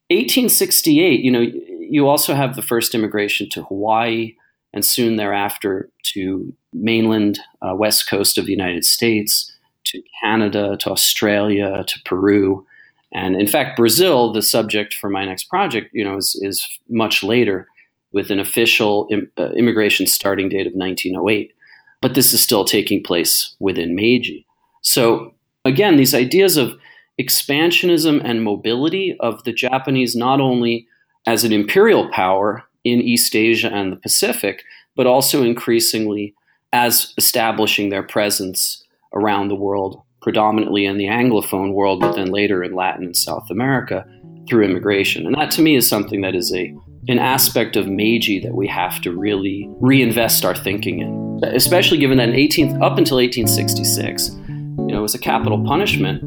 1868, 0.10 1.22
you 1.22 1.32
know, 1.32 1.46
you 1.80 2.08
also 2.08 2.34
have 2.34 2.56
the 2.56 2.62
first 2.62 2.94
immigration 2.94 3.50
to 3.52 3.64
Hawaii 3.64 4.36
and 4.74 4.84
soon 4.84 5.16
thereafter 5.16 5.90
to 6.04 6.54
mainland 6.74 7.40
uh, 7.62 7.76
west 7.76 8.10
coast 8.10 8.38
of 8.38 8.46
the 8.46 8.52
United 8.52 8.84
States, 8.84 9.52
to 9.86 10.02
Canada, 10.22 10.78
to 10.78 10.90
Australia, 10.90 11.84
to 11.88 12.00
Peru. 12.06 12.66
And 13.14 13.36
in 13.36 13.48
fact, 13.48 13.78
Brazil, 13.78 14.34
the 14.34 14.42
subject 14.42 14.94
for 14.96 15.10
my 15.10 15.26
next 15.26 15.46
project, 15.46 15.90
you 15.94 16.04
know, 16.04 16.18
is, 16.18 16.40
is 16.42 16.68
much 16.90 17.22
later 17.24 17.68
with 18.12 18.32
an 18.32 18.40
official 18.40 19.08
Im- 19.12 19.32
uh, 19.38 19.52
immigration 19.52 20.08
starting 20.08 20.50
date 20.50 20.68
of 20.68 20.74
1908. 20.74 21.54
But 22.02 22.16
this 22.16 22.34
is 22.34 22.42
still 22.42 22.66
taking 22.66 23.04
place 23.04 23.56
within 23.60 23.96
Meiji. 23.96 24.46
So, 24.82 25.34
again, 25.64 25.96
these 25.96 26.14
ideas 26.14 26.58
of 26.58 26.74
expansionism 27.20 28.22
and 28.24 28.44
mobility 28.44 29.16
of 29.20 29.44
the 29.44 29.54
Japanese 29.54 30.16
not 30.16 30.42
only 30.42 30.88
as 31.26 31.44
an 31.44 31.54
imperial 31.54 32.10
power 32.10 32.64
in 32.84 33.02
East 33.02 33.36
Asia 33.36 33.70
and 33.72 33.92
the 33.92 33.98
Pacific, 33.98 34.64
but 34.96 35.08
also 35.08 35.44
increasingly 35.44 36.34
as 36.72 37.14
establishing 37.18 37.90
their 37.90 38.04
presence 38.04 38.84
around 39.14 39.48
the 39.48 39.56
world, 39.56 40.02
predominantly 40.22 40.86
in 40.86 40.98
the 40.98 41.06
Anglophone 41.06 41.74
world, 41.74 42.00
but 42.00 42.16
then 42.16 42.32
later 42.32 42.64
in 42.64 42.74
Latin 42.74 43.06
and 43.06 43.18
South 43.18 43.50
America 43.50 44.06
through 44.50 44.66
immigration. 44.66 45.26
And 45.26 45.36
that 45.36 45.52
to 45.52 45.62
me 45.62 45.76
is 45.76 45.88
something 45.88 46.22
that 46.22 46.36
is 46.36 46.54
a 46.54 46.76
an 47.10 47.20
aspect 47.20 47.76
of 47.76 47.86
Meiji 47.86 48.40
that 48.40 48.56
we 48.56 48.66
have 48.68 49.02
to 49.02 49.12
really 49.12 49.68
reinvest 49.82 50.46
our 50.46 50.56
thinking 50.56 51.00
in, 51.00 51.42
especially 51.54 51.98
given 51.98 52.18
that 52.18 52.30
in 52.30 52.36
18, 52.36 52.82
up 52.82 52.98
until 52.98 53.18
1866, 53.18 54.30
you 54.30 54.88
know, 54.88 55.00
it 55.00 55.02
was 55.02 55.14
a 55.14 55.20
capital 55.20 55.62
punishment 55.66 56.22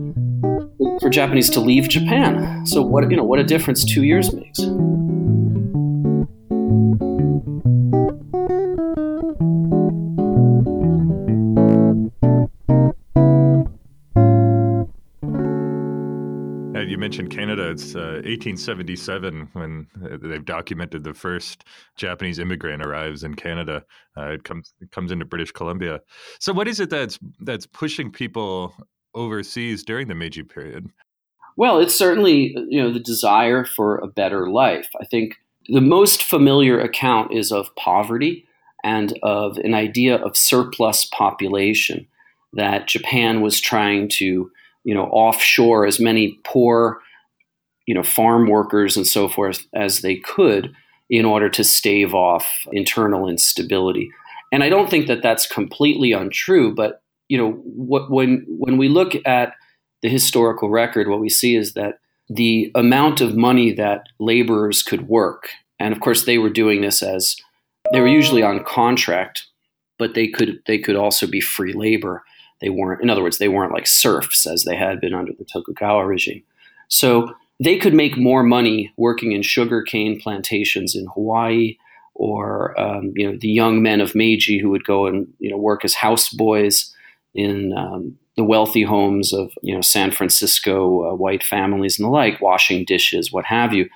for 1.01 1.09
Japanese 1.09 1.49
to 1.51 1.61
leave 1.61 1.89
Japan. 1.89 2.67
So 2.67 2.83
what 2.83 3.11
you 3.11 3.17
know, 3.17 3.25
what 3.25 3.39
a 3.39 3.45
difference 3.45 3.85
two 3.85 4.05
years 4.05 4.35
makes. 4.35 4.61
Mentioned 17.07 17.31
Canada. 17.31 17.71
It's 17.71 17.95
uh, 17.95 18.19
1877 18.25 19.51
when 19.53 19.87
uh, 20.05 20.17
they've 20.21 20.45
documented 20.45 21.05
the 21.05 21.15
first 21.15 21.63
Japanese 21.95 22.41
immigrant 22.41 22.85
arrives 22.85 23.23
in 23.23 23.35
Canada. 23.35 23.85
Uh, 24.17 24.31
it 24.31 24.43
comes 24.43 24.75
it 24.81 24.91
comes 24.91 25.13
into 25.13 25.25
British 25.25 25.53
Columbia. 25.53 26.01
So, 26.41 26.53
what 26.53 26.67
is 26.67 26.81
it 26.81 26.91
that's 26.91 27.17
that's 27.39 27.65
pushing 27.65 28.11
people 28.11 28.75
overseas 29.15 29.85
during 29.85 30.09
the 30.09 30.17
Meiji 30.17 30.43
period? 30.43 30.91
Well, 31.57 31.79
it's 31.79 31.95
certainly 31.95 32.57
you 32.69 32.83
know 32.83 32.93
the 32.93 32.99
desire 32.99 33.65
for 33.65 33.99
a 33.99 34.09
better 34.09 34.51
life. 34.51 34.89
I 35.01 35.05
think 35.05 35.37
the 35.69 35.81
most 35.81 36.25
familiar 36.25 36.81
account 36.81 37.33
is 37.33 37.53
of 37.53 37.73
poverty 37.77 38.49
and 38.83 39.17
of 39.23 39.59
an 39.59 39.75
idea 39.75 40.17
of 40.17 40.37
surplus 40.37 41.05
population 41.05 42.09
that 42.55 42.89
Japan 42.89 43.43
was 43.43 43.61
trying 43.61 44.09
to 44.09 44.51
you 44.87 44.95
know 44.95 45.07
offshore 45.07 45.85
as 45.85 46.01
many 46.01 46.39
poor 46.45 47.01
you 47.87 47.95
know 47.95 48.05
farm 48.05 48.49
workers 48.49 48.97
and 48.97 49.07
so 49.07 49.29
forth 49.29 49.67
as 49.75 50.01
they 50.01 50.17
could 50.17 50.73
in 51.11 51.25
order 51.25 51.49
to 51.49 51.63
stave 51.63 52.15
off 52.15 52.49
internal 52.73 53.29
instability. 53.29 54.11
And 54.53 54.63
i 54.63 54.69
don't 54.71 54.89
think 54.89 55.09
that 55.09 55.23
that's 55.23 55.47
completely 55.47 56.13
untrue 56.13 56.75
but 56.75 57.03
you 57.29 57.37
know 57.37 57.53
what, 57.65 58.11
when 58.11 58.47
when 58.49 58.79
we 58.79 58.89
look 58.89 59.13
at 59.27 59.55
the 60.03 60.09
historical 60.09 60.71
record 60.71 61.09
what 61.09 61.21
we 61.21 61.29
see 61.29 61.57
is 61.57 61.75
that 61.75 61.99
the 62.29 62.71
amount 62.75 63.21
of 63.21 63.37
money 63.37 63.73
that 63.73 64.07
laborers 64.21 64.83
could 64.83 65.09
work 65.09 65.49
and 65.81 65.93
of 65.93 66.01
course 66.01 66.25
they 66.25 66.39
were 66.39 66.49
doing 66.49 66.81
this 66.81 67.03
as 67.03 67.37
they 67.93 68.01
were 68.01 68.17
usually 68.21 68.43
on 68.43 68.65
contract 68.65 69.47
but 69.99 70.15
they 70.15 70.29
could 70.29 70.61
they 70.67 70.79
could 70.79 70.97
also 70.97 71.27
be 71.27 71.41
free 71.41 71.73
labor 71.73 72.23
they 72.61 72.71
weren't, 72.71 73.03
in 73.03 73.11
other 73.11 73.23
words, 73.23 73.39
they 73.39 73.49
weren't 73.49 73.73
like 73.73 73.87
serfs 73.87 74.47
as 74.47 74.65
they 74.65 74.77
had 74.77 75.01
been 75.01 75.15
under 75.15 75.33
the 75.33 75.45
Tokugawa 75.45 76.07
regime. 76.07 76.43
So 76.89 77.35
they 77.61 77.79
could 77.79 77.95
make 77.95 78.17
more 78.17 78.43
money 78.43 78.93
working 78.97 79.33
in 79.33 79.43
sugarcane 79.43 80.21
plantations 80.21 80.95
in 80.95 81.07
Hawaii, 81.15 81.77
or 82.15 82.79
um, 82.81 83.13
you 83.15 83.31
know 83.31 83.39
the 83.39 83.49
young 83.49 83.83
men 83.83 84.01
of 84.01 84.15
Meiji 84.15 84.59
who 84.59 84.71
would 84.71 84.85
go 84.85 85.07
and 85.07 85.27
you 85.39 85.51
know 85.51 85.57
work 85.57 85.85
as 85.85 85.95
houseboys 85.95 86.91
in 87.35 87.73
um, 87.77 88.17
the 88.37 88.45
wealthy 88.45 88.83
homes 88.83 89.33
of 89.33 89.53
you 89.63 89.75
know 89.75 89.81
San 89.81 90.11
Francisco 90.11 91.11
uh, 91.11 91.15
white 91.15 91.43
families 91.43 91.99
and 91.99 92.07
the 92.07 92.11
like, 92.11 92.41
washing 92.41 92.85
dishes, 92.85 93.33
what 93.33 93.47
have 93.47 93.73
you. 93.73 93.89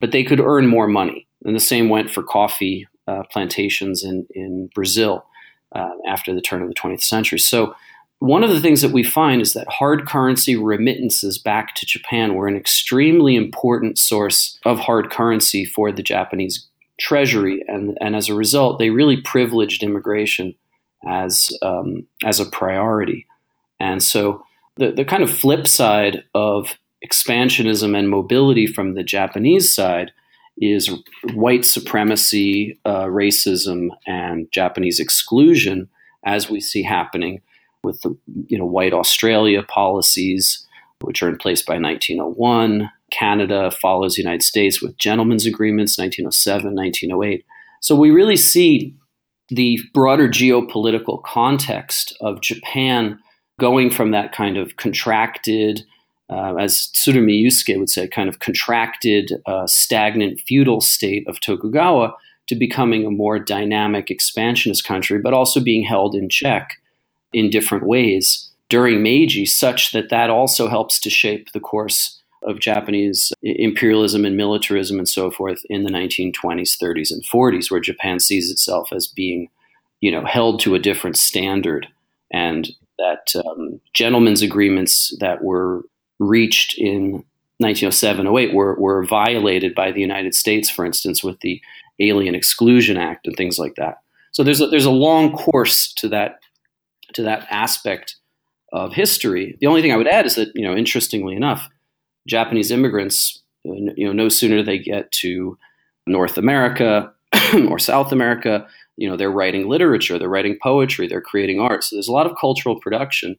But 0.00 0.12
they 0.12 0.22
could 0.22 0.40
earn 0.40 0.66
more 0.66 0.86
money, 0.86 1.26
and 1.44 1.56
the 1.56 1.60
same 1.60 1.88
went 1.88 2.10
for 2.10 2.22
coffee 2.22 2.86
uh, 3.06 3.24
plantations 3.30 4.04
in 4.04 4.26
in 4.34 4.70
Brazil 4.74 5.24
uh, 5.72 5.90
after 6.06 6.34
the 6.34 6.40
turn 6.40 6.62
of 6.62 6.68
the 6.68 6.74
20th 6.74 7.02
century. 7.02 7.38
So 7.38 7.74
one 8.20 8.42
of 8.42 8.50
the 8.50 8.60
things 8.60 8.82
that 8.82 8.92
we 8.92 9.04
find 9.04 9.40
is 9.40 9.52
that 9.52 9.68
hard 9.68 10.06
currency 10.06 10.56
remittances 10.56 11.38
back 11.38 11.74
to 11.76 11.86
Japan 11.86 12.34
were 12.34 12.48
an 12.48 12.56
extremely 12.56 13.36
important 13.36 13.98
source 13.98 14.58
of 14.64 14.80
hard 14.80 15.10
currency 15.10 15.64
for 15.64 15.92
the 15.92 16.02
Japanese 16.02 16.66
treasury, 16.98 17.64
and, 17.68 17.96
and 18.00 18.16
as 18.16 18.28
a 18.28 18.34
result, 18.34 18.78
they 18.78 18.90
really 18.90 19.20
privileged 19.20 19.84
immigration 19.84 20.54
as 21.06 21.56
um, 21.62 22.06
as 22.24 22.40
a 22.40 22.46
priority. 22.46 23.24
And 23.78 24.02
so, 24.02 24.44
the 24.76 24.90
the 24.90 25.04
kind 25.04 25.22
of 25.22 25.30
flip 25.30 25.68
side 25.68 26.24
of 26.34 26.76
expansionism 27.06 27.96
and 27.96 28.08
mobility 28.08 28.66
from 28.66 28.94
the 28.94 29.04
Japanese 29.04 29.72
side 29.72 30.10
is 30.60 30.90
white 31.34 31.64
supremacy, 31.64 32.80
uh, 32.84 33.04
racism, 33.04 33.90
and 34.08 34.50
Japanese 34.50 34.98
exclusion, 34.98 35.88
as 36.24 36.50
we 36.50 36.60
see 36.60 36.82
happening 36.82 37.42
with 37.82 38.00
the 38.02 38.16
you 38.46 38.58
know 38.58 38.64
white 38.64 38.92
Australia 38.92 39.62
policies, 39.62 40.66
which 41.00 41.22
are 41.22 41.28
in 41.28 41.36
place 41.36 41.62
by 41.62 41.78
1901. 41.78 42.90
Canada 43.10 43.70
follows 43.70 44.14
the 44.14 44.22
United 44.22 44.42
States 44.42 44.82
with 44.82 44.98
gentlemen's 44.98 45.46
agreements 45.46 45.98
1907, 45.98 46.74
1908. 46.74 47.44
So 47.80 47.94
we 47.94 48.10
really 48.10 48.36
see 48.36 48.94
the 49.48 49.78
broader 49.94 50.28
geopolitical 50.28 51.22
context 51.22 52.16
of 52.20 52.42
Japan 52.42 53.18
going 53.58 53.90
from 53.90 54.10
that 54.10 54.32
kind 54.32 54.56
of 54.56 54.76
contracted, 54.76 55.84
uh, 56.30 56.54
as 56.56 56.90
Tsurumi 56.94 57.42
Yusuke 57.42 57.78
would 57.78 57.88
say, 57.88 58.06
kind 58.06 58.28
of 58.28 58.40
contracted, 58.40 59.32
uh, 59.46 59.66
stagnant 59.66 60.40
feudal 60.46 60.80
state 60.80 61.26
of 61.26 61.40
Tokugawa 61.40 62.14
to 62.48 62.54
becoming 62.54 63.06
a 63.06 63.10
more 63.10 63.38
dynamic 63.38 64.10
expansionist 64.10 64.84
country, 64.84 65.18
but 65.18 65.34
also 65.34 65.60
being 65.60 65.82
held 65.82 66.14
in 66.14 66.28
check 66.28 66.76
in 67.32 67.50
different 67.50 67.86
ways 67.86 68.48
during 68.68 69.02
Meiji, 69.02 69.46
such 69.46 69.92
that 69.92 70.10
that 70.10 70.30
also 70.30 70.68
helps 70.68 71.00
to 71.00 71.10
shape 71.10 71.52
the 71.52 71.60
course 71.60 72.20
of 72.42 72.60
Japanese 72.60 73.32
imperialism 73.42 74.24
and 74.24 74.36
militarism 74.36 74.98
and 74.98 75.08
so 75.08 75.30
forth 75.30 75.60
in 75.68 75.84
the 75.84 75.90
1920s, 75.90 76.76
30s, 76.80 77.10
and 77.10 77.24
40s, 77.24 77.70
where 77.70 77.80
Japan 77.80 78.20
sees 78.20 78.50
itself 78.50 78.92
as 78.92 79.06
being, 79.06 79.48
you 80.00 80.10
know, 80.10 80.24
held 80.24 80.60
to 80.60 80.74
a 80.74 80.78
different 80.78 81.16
standard, 81.16 81.88
and 82.30 82.68
that 82.98 83.32
um, 83.46 83.80
gentlemen's 83.94 84.42
agreements 84.42 85.16
that 85.20 85.42
were 85.42 85.84
reached 86.18 86.78
in 86.78 87.24
1907 87.58 88.26
08 88.26 88.54
were, 88.54 88.74
were 88.74 89.04
violated 89.04 89.74
by 89.74 89.90
the 89.90 90.00
United 90.00 90.34
States, 90.34 90.70
for 90.70 90.84
instance, 90.84 91.24
with 91.24 91.40
the 91.40 91.60
Alien 92.00 92.34
Exclusion 92.34 92.96
Act 92.96 93.26
and 93.26 93.36
things 93.36 93.58
like 93.58 93.74
that. 93.76 93.98
So 94.30 94.44
there's 94.44 94.60
a, 94.60 94.68
there's 94.68 94.84
a 94.84 94.90
long 94.90 95.32
course 95.32 95.92
to 95.94 96.08
that 96.10 96.38
to 97.14 97.22
that 97.22 97.46
aspect 97.50 98.16
of 98.72 98.92
history. 98.92 99.56
The 99.60 99.66
only 99.66 99.82
thing 99.82 99.92
I 99.92 99.96
would 99.96 100.08
add 100.08 100.26
is 100.26 100.34
that 100.34 100.52
you 100.54 100.62
know, 100.62 100.76
interestingly 100.76 101.34
enough, 101.34 101.68
Japanese 102.26 102.70
immigrants, 102.70 103.42
uh, 103.66 103.72
you 103.96 104.06
know, 104.06 104.12
no 104.12 104.28
sooner 104.28 104.62
they 104.62 104.78
get 104.78 105.10
to 105.12 105.56
North 106.06 106.38
America 106.38 107.12
or 107.68 107.78
South 107.78 108.12
America, 108.12 108.66
you 108.96 109.08
know, 109.08 109.16
they're 109.16 109.30
writing 109.30 109.68
literature, 109.68 110.18
they're 110.18 110.28
writing 110.28 110.58
poetry, 110.62 111.06
they're 111.06 111.20
creating 111.20 111.60
art. 111.60 111.84
So 111.84 111.96
there's 111.96 112.08
a 112.08 112.12
lot 112.12 112.26
of 112.26 112.36
cultural 112.38 112.80
production 112.80 113.36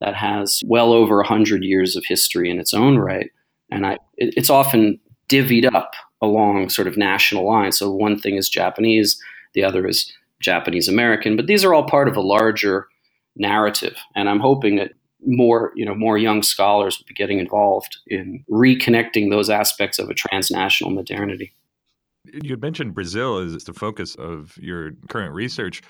that 0.00 0.14
has 0.14 0.60
well 0.64 0.92
over 0.92 1.16
100 1.16 1.62
years 1.62 1.96
of 1.96 2.04
history 2.06 2.50
in 2.50 2.58
its 2.58 2.72
own 2.72 2.98
right. 2.98 3.30
And 3.70 3.86
I, 3.86 3.94
it, 4.16 4.34
it's 4.36 4.50
often 4.50 4.98
divvied 5.28 5.72
up 5.74 5.92
along 6.22 6.68
sort 6.68 6.88
of 6.88 6.96
national 6.96 7.46
lines. 7.46 7.78
So 7.78 7.90
one 7.90 8.18
thing 8.18 8.36
is 8.36 8.48
Japanese, 8.48 9.20
the 9.54 9.64
other 9.64 9.86
is 9.86 10.12
Japanese 10.40 10.88
American, 10.88 11.36
but 11.36 11.46
these 11.46 11.64
are 11.64 11.74
all 11.74 11.84
part 11.84 12.08
of 12.08 12.16
a 12.16 12.22
larger 12.22 12.86
narrative. 13.40 13.96
And 14.14 14.28
I'm 14.28 14.38
hoping 14.38 14.76
that 14.76 14.92
more, 15.26 15.72
you 15.74 15.84
know, 15.84 15.94
more 15.94 16.18
young 16.18 16.42
scholars 16.42 16.98
will 16.98 17.06
be 17.06 17.14
getting 17.14 17.38
involved 17.38 17.98
in 18.06 18.44
reconnecting 18.50 19.30
those 19.30 19.50
aspects 19.50 19.98
of 19.98 20.08
a 20.08 20.14
transnational 20.14 20.92
modernity. 20.92 21.52
You 22.24 22.50
had 22.50 22.60
mentioned 22.60 22.94
Brazil 22.94 23.38
as 23.38 23.64
the 23.64 23.72
focus 23.72 24.14
of 24.14 24.56
your 24.58 24.92
current 25.08 25.32
research. 25.32 25.80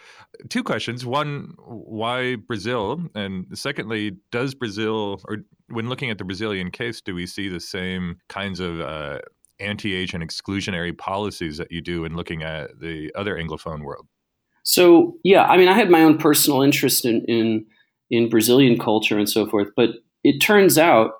Two 0.48 0.62
questions. 0.62 1.04
One, 1.04 1.54
why 1.58 2.36
Brazil? 2.36 3.02
And 3.16 3.46
secondly, 3.52 4.16
does 4.30 4.54
Brazil, 4.54 5.20
or 5.28 5.38
when 5.68 5.88
looking 5.88 6.08
at 6.08 6.18
the 6.18 6.24
Brazilian 6.24 6.70
case, 6.70 7.00
do 7.00 7.16
we 7.16 7.26
see 7.26 7.48
the 7.48 7.58
same 7.60 8.18
kinds 8.28 8.60
of 8.60 8.80
uh, 8.80 9.18
anti 9.58 9.92
Asian 9.92 10.22
exclusionary 10.22 10.96
policies 10.96 11.58
that 11.58 11.72
you 11.72 11.80
do 11.80 12.04
in 12.04 12.14
looking 12.14 12.44
at 12.44 12.78
the 12.80 13.10
other 13.16 13.34
Anglophone 13.34 13.82
world? 13.82 14.06
So, 14.70 15.16
yeah, 15.24 15.46
I 15.46 15.56
mean, 15.56 15.66
I 15.66 15.74
had 15.74 15.90
my 15.90 16.04
own 16.04 16.16
personal 16.16 16.62
interest 16.62 17.04
in, 17.04 17.24
in, 17.24 17.66
in 18.08 18.28
Brazilian 18.28 18.78
culture 18.78 19.18
and 19.18 19.28
so 19.28 19.48
forth, 19.48 19.66
but 19.74 19.90
it 20.22 20.38
turns 20.38 20.78
out 20.78 21.14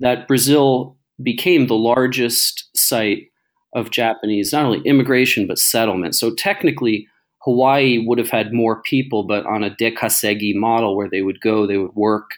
that 0.00 0.26
Brazil 0.26 0.96
became 1.22 1.68
the 1.68 1.76
largest 1.76 2.68
site 2.76 3.28
of 3.76 3.92
Japanese, 3.92 4.52
not 4.52 4.64
only 4.64 4.80
immigration, 4.80 5.46
but 5.46 5.56
settlement. 5.56 6.16
So 6.16 6.34
technically, 6.34 7.06
Hawaii 7.42 8.04
would 8.04 8.18
have 8.18 8.30
had 8.30 8.52
more 8.52 8.82
people, 8.82 9.22
but 9.22 9.46
on 9.46 9.62
a 9.62 9.70
dekasegi 9.70 10.56
model 10.56 10.96
where 10.96 11.08
they 11.08 11.22
would 11.22 11.40
go, 11.40 11.64
they 11.64 11.78
would 11.78 11.94
work 11.94 12.32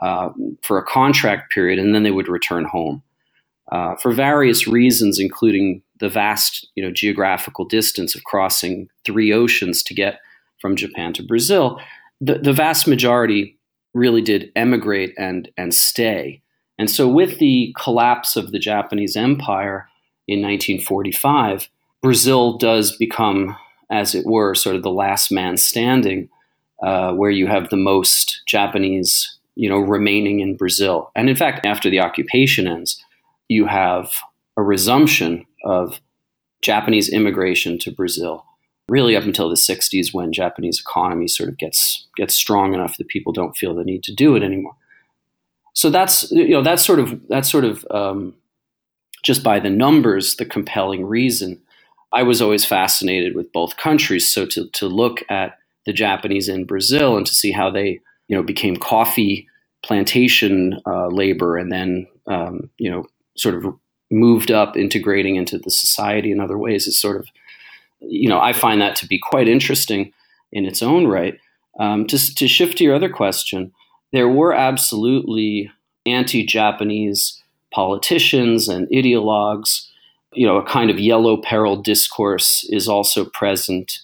uh, 0.00 0.28
for 0.62 0.78
a 0.78 0.84
contract 0.84 1.50
period, 1.52 1.80
and 1.80 1.92
then 1.92 2.04
they 2.04 2.12
would 2.12 2.28
return 2.28 2.66
home. 2.66 3.02
Uh, 3.72 3.96
for 3.96 4.12
various 4.12 4.68
reasons, 4.68 5.18
including 5.18 5.82
the 6.00 6.08
vast 6.08 6.68
you 6.74 6.84
know, 6.84 6.90
geographical 6.90 7.64
distance 7.64 8.14
of 8.14 8.24
crossing 8.24 8.88
three 9.04 9.32
oceans 9.32 9.82
to 9.84 9.94
get 9.94 10.20
from 10.60 10.76
Japan 10.76 11.12
to 11.14 11.22
Brazil, 11.22 11.80
the, 12.20 12.38
the 12.38 12.52
vast 12.52 12.86
majority 12.86 13.58
really 13.92 14.22
did 14.22 14.50
emigrate 14.56 15.14
and, 15.18 15.50
and 15.56 15.72
stay. 15.72 16.40
And 16.78 16.90
so, 16.90 17.06
with 17.06 17.38
the 17.38 17.74
collapse 17.78 18.34
of 18.34 18.50
the 18.50 18.58
Japanese 18.58 19.16
empire, 19.16 19.88
in 20.26 20.40
1945, 20.40 21.68
Brazil 22.02 22.56
does 22.58 22.96
become, 22.96 23.56
as 23.90 24.14
it 24.14 24.26
were, 24.26 24.54
sort 24.54 24.76
of 24.76 24.82
the 24.82 24.90
last 24.90 25.30
man 25.30 25.56
standing, 25.56 26.28
uh, 26.82 27.12
where 27.12 27.30
you 27.30 27.46
have 27.46 27.70
the 27.70 27.76
most 27.76 28.42
Japanese, 28.46 29.38
you 29.54 29.68
know, 29.68 29.78
remaining 29.78 30.40
in 30.40 30.56
Brazil. 30.56 31.10
And 31.14 31.28
in 31.28 31.36
fact, 31.36 31.66
after 31.66 31.90
the 31.90 32.00
occupation 32.00 32.66
ends, 32.66 33.02
you 33.48 33.66
have 33.66 34.10
a 34.56 34.62
resumption 34.62 35.44
of 35.64 36.00
Japanese 36.62 37.08
immigration 37.08 37.78
to 37.80 37.90
Brazil, 37.90 38.44
really 38.88 39.16
up 39.16 39.24
until 39.24 39.48
the 39.48 39.54
60s 39.54 40.14
when 40.14 40.32
Japanese 40.32 40.80
economy 40.80 41.28
sort 41.28 41.48
of 41.48 41.58
gets 41.58 42.06
gets 42.16 42.34
strong 42.34 42.74
enough 42.74 42.96
that 42.96 43.08
people 43.08 43.32
don't 43.32 43.56
feel 43.56 43.74
the 43.74 43.84
need 43.84 44.02
to 44.04 44.14
do 44.14 44.36
it 44.36 44.42
anymore. 44.42 44.76
So 45.72 45.90
that's 45.90 46.30
you 46.30 46.50
know 46.50 46.62
that's 46.62 46.84
sort 46.84 47.00
of 47.00 47.20
that's 47.28 47.50
sort 47.50 47.64
of 47.64 47.84
um, 47.90 48.34
just 49.24 49.42
by 49.42 49.58
the 49.58 49.70
numbers, 49.70 50.36
the 50.36 50.44
compelling 50.44 51.04
reason. 51.04 51.60
I 52.12 52.22
was 52.22 52.40
always 52.40 52.64
fascinated 52.64 53.34
with 53.34 53.52
both 53.52 53.76
countries. 53.76 54.32
So 54.32 54.46
to, 54.46 54.68
to 54.68 54.86
look 54.86 55.24
at 55.28 55.58
the 55.84 55.92
Japanese 55.92 56.48
in 56.48 56.64
Brazil 56.64 57.16
and 57.16 57.26
to 57.26 57.34
see 57.34 57.50
how 57.50 57.70
they, 57.70 58.00
you 58.28 58.36
know, 58.36 58.42
became 58.42 58.76
coffee 58.76 59.48
plantation 59.84 60.80
uh, 60.86 61.08
labor 61.08 61.56
and 61.56 61.72
then, 61.72 62.06
um, 62.28 62.70
you 62.78 62.90
know, 62.90 63.06
sort 63.36 63.56
of 63.56 63.74
moved 64.14 64.50
up, 64.50 64.76
integrating 64.76 65.36
into 65.36 65.58
the 65.58 65.70
society 65.70 66.30
in 66.30 66.40
other 66.40 66.56
ways 66.56 66.86
is 66.86 66.98
sort 66.98 67.16
of, 67.16 67.26
you 68.00 68.28
know, 68.28 68.40
I 68.40 68.52
find 68.52 68.80
that 68.80 68.96
to 68.96 69.06
be 69.06 69.18
quite 69.18 69.48
interesting 69.48 70.12
in 70.52 70.64
its 70.64 70.82
own 70.82 71.06
right. 71.06 71.38
Um, 71.78 72.06
to, 72.06 72.34
to 72.36 72.48
shift 72.48 72.78
to 72.78 72.84
your 72.84 72.94
other 72.94 73.10
question, 73.10 73.72
there 74.12 74.28
were 74.28 74.52
absolutely 74.52 75.70
anti-Japanese 76.06 77.42
politicians 77.72 78.68
and 78.68 78.88
ideologues. 78.88 79.88
You 80.32 80.46
know, 80.46 80.56
a 80.56 80.64
kind 80.64 80.90
of 80.90 81.00
yellow 81.00 81.36
peril 81.36 81.76
discourse 81.76 82.64
is 82.70 82.88
also 82.88 83.24
present 83.24 83.98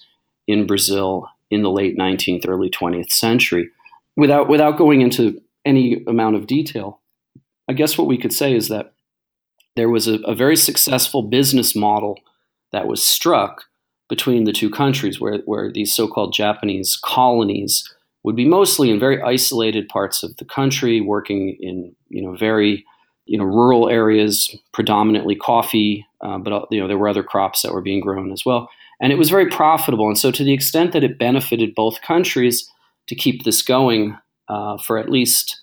in 0.47 0.67
Brazil 0.67 1.29
in 1.49 1.61
the 1.61 1.71
late 1.71 1.97
19th, 1.97 2.47
early 2.47 2.69
20th 2.69 3.11
century. 3.11 3.69
Without, 4.17 4.49
without 4.49 4.77
going 4.77 5.01
into 5.01 5.41
any 5.63 6.03
amount 6.07 6.35
of 6.35 6.47
detail, 6.47 6.99
I 7.69 7.73
guess 7.73 7.97
what 7.97 8.07
we 8.07 8.17
could 8.17 8.33
say 8.33 8.53
is 8.53 8.67
that 8.67 8.90
there 9.81 9.89
was 9.89 10.07
a, 10.07 10.19
a 10.25 10.35
very 10.35 10.55
successful 10.55 11.23
business 11.23 11.75
model 11.75 12.19
that 12.71 12.85
was 12.85 13.03
struck 13.03 13.63
between 14.09 14.43
the 14.43 14.53
two 14.53 14.69
countries, 14.69 15.19
where, 15.19 15.39
where 15.45 15.71
these 15.71 15.91
so 15.91 16.07
called 16.07 16.35
Japanese 16.35 16.99
colonies 17.03 17.83
would 18.23 18.35
be 18.35 18.47
mostly 18.47 18.91
in 18.91 18.99
very 18.99 19.19
isolated 19.23 19.89
parts 19.89 20.21
of 20.21 20.37
the 20.37 20.45
country, 20.45 21.01
working 21.01 21.57
in 21.59 21.95
you 22.09 22.21
know 22.21 22.35
very 22.35 22.85
you 23.25 23.39
know 23.39 23.43
rural 23.43 23.89
areas, 23.89 24.55
predominantly 24.71 25.35
coffee, 25.35 26.05
uh, 26.23 26.37
but 26.37 26.67
you 26.69 26.79
know 26.79 26.87
there 26.87 26.99
were 26.99 27.09
other 27.09 27.23
crops 27.23 27.63
that 27.63 27.73
were 27.73 27.81
being 27.81 28.01
grown 28.01 28.31
as 28.31 28.45
well, 28.45 28.69
and 29.01 29.11
it 29.11 29.17
was 29.17 29.31
very 29.31 29.49
profitable. 29.49 30.05
And 30.05 30.19
so, 30.19 30.29
to 30.29 30.43
the 30.43 30.53
extent 30.53 30.93
that 30.93 31.03
it 31.03 31.17
benefited 31.17 31.73
both 31.73 32.03
countries 32.03 32.69
to 33.07 33.15
keep 33.15 33.45
this 33.45 33.63
going 33.63 34.15
uh, 34.47 34.77
for 34.77 34.99
at 34.99 35.09
least 35.09 35.60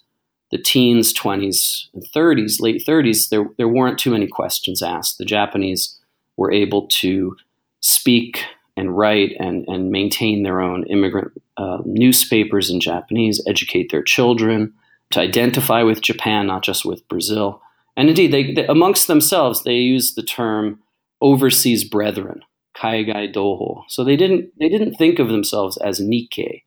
the 0.50 0.58
teens, 0.58 1.12
20s, 1.12 1.86
and 1.94 2.04
30s, 2.14 2.60
late 2.60 2.82
30s, 2.86 3.28
there 3.28 3.46
there 3.56 3.68
weren't 3.68 3.98
too 3.98 4.10
many 4.10 4.26
questions 4.26 4.82
asked. 4.82 5.18
The 5.18 5.24
Japanese 5.24 5.98
were 6.36 6.52
able 6.52 6.86
to 6.86 7.36
speak 7.80 8.44
and 8.76 8.96
write 8.96 9.32
and, 9.40 9.64
and 9.66 9.90
maintain 9.90 10.44
their 10.44 10.60
own 10.60 10.84
immigrant 10.86 11.32
uh, 11.56 11.78
newspapers 11.84 12.70
in 12.70 12.80
Japanese, 12.80 13.42
educate 13.46 13.90
their 13.90 14.02
children, 14.02 14.72
to 15.10 15.20
identify 15.20 15.82
with 15.82 16.00
Japan, 16.00 16.46
not 16.46 16.62
just 16.62 16.84
with 16.84 17.06
Brazil. 17.08 17.60
And 17.96 18.08
indeed, 18.08 18.32
they, 18.32 18.52
they, 18.52 18.66
amongst 18.66 19.08
themselves, 19.08 19.64
they 19.64 19.74
used 19.74 20.14
the 20.14 20.22
term 20.22 20.80
overseas 21.20 21.82
brethren, 21.82 22.42
kaigai 22.76 23.34
doho. 23.34 23.82
So 23.88 24.04
they 24.04 24.16
didn't, 24.16 24.52
they 24.60 24.68
didn't 24.68 24.94
think 24.94 25.18
of 25.18 25.28
themselves 25.28 25.76
as 25.78 26.00
Nikkei. 26.00 26.62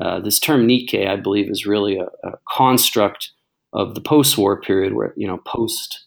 Uh, 0.00 0.20
this 0.20 0.38
term 0.38 0.66
Nikkei, 0.66 1.08
I 1.08 1.16
believe, 1.16 1.50
is 1.50 1.66
really 1.66 1.98
a, 1.98 2.06
a 2.26 2.38
construct 2.48 3.30
of 3.72 3.94
the 3.94 4.00
post-war 4.00 4.60
period, 4.60 4.94
where 4.94 5.14
you 5.16 5.26
know, 5.26 5.38
post 5.46 6.04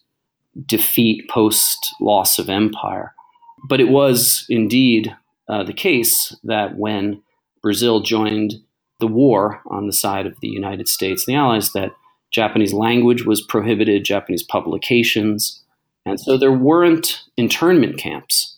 defeat, 0.66 1.28
post 1.28 1.94
loss 2.00 2.38
of 2.38 2.48
empire. 2.48 3.14
But 3.68 3.80
it 3.80 3.88
was 3.88 4.44
indeed 4.48 5.14
uh, 5.48 5.64
the 5.64 5.72
case 5.72 6.34
that 6.44 6.76
when 6.76 7.22
Brazil 7.62 8.00
joined 8.00 8.54
the 9.00 9.06
war 9.06 9.62
on 9.66 9.86
the 9.86 9.92
side 9.92 10.26
of 10.26 10.38
the 10.40 10.48
United 10.48 10.88
States 10.88 11.26
and 11.26 11.34
the 11.34 11.38
Allies 11.38 11.72
that 11.72 11.92
Japanese 12.30 12.72
language 12.72 13.24
was 13.24 13.42
prohibited, 13.42 14.04
Japanese 14.04 14.42
publications, 14.42 15.62
and 16.06 16.20
so 16.20 16.36
there 16.36 16.52
weren't 16.52 17.22
internment 17.36 17.96
camps. 17.96 18.53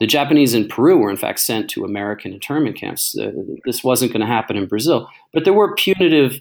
The 0.00 0.06
Japanese 0.06 0.54
in 0.54 0.66
Peru 0.66 0.98
were, 0.98 1.10
in 1.10 1.16
fact, 1.16 1.40
sent 1.40 1.68
to 1.70 1.84
American 1.84 2.32
internment 2.32 2.76
camps. 2.76 3.16
Uh, 3.16 3.30
this 3.64 3.84
wasn't 3.84 4.12
going 4.12 4.22
to 4.22 4.26
happen 4.26 4.56
in 4.56 4.66
Brazil, 4.66 5.08
but 5.32 5.44
there 5.44 5.52
were 5.52 5.74
punitive 5.74 6.40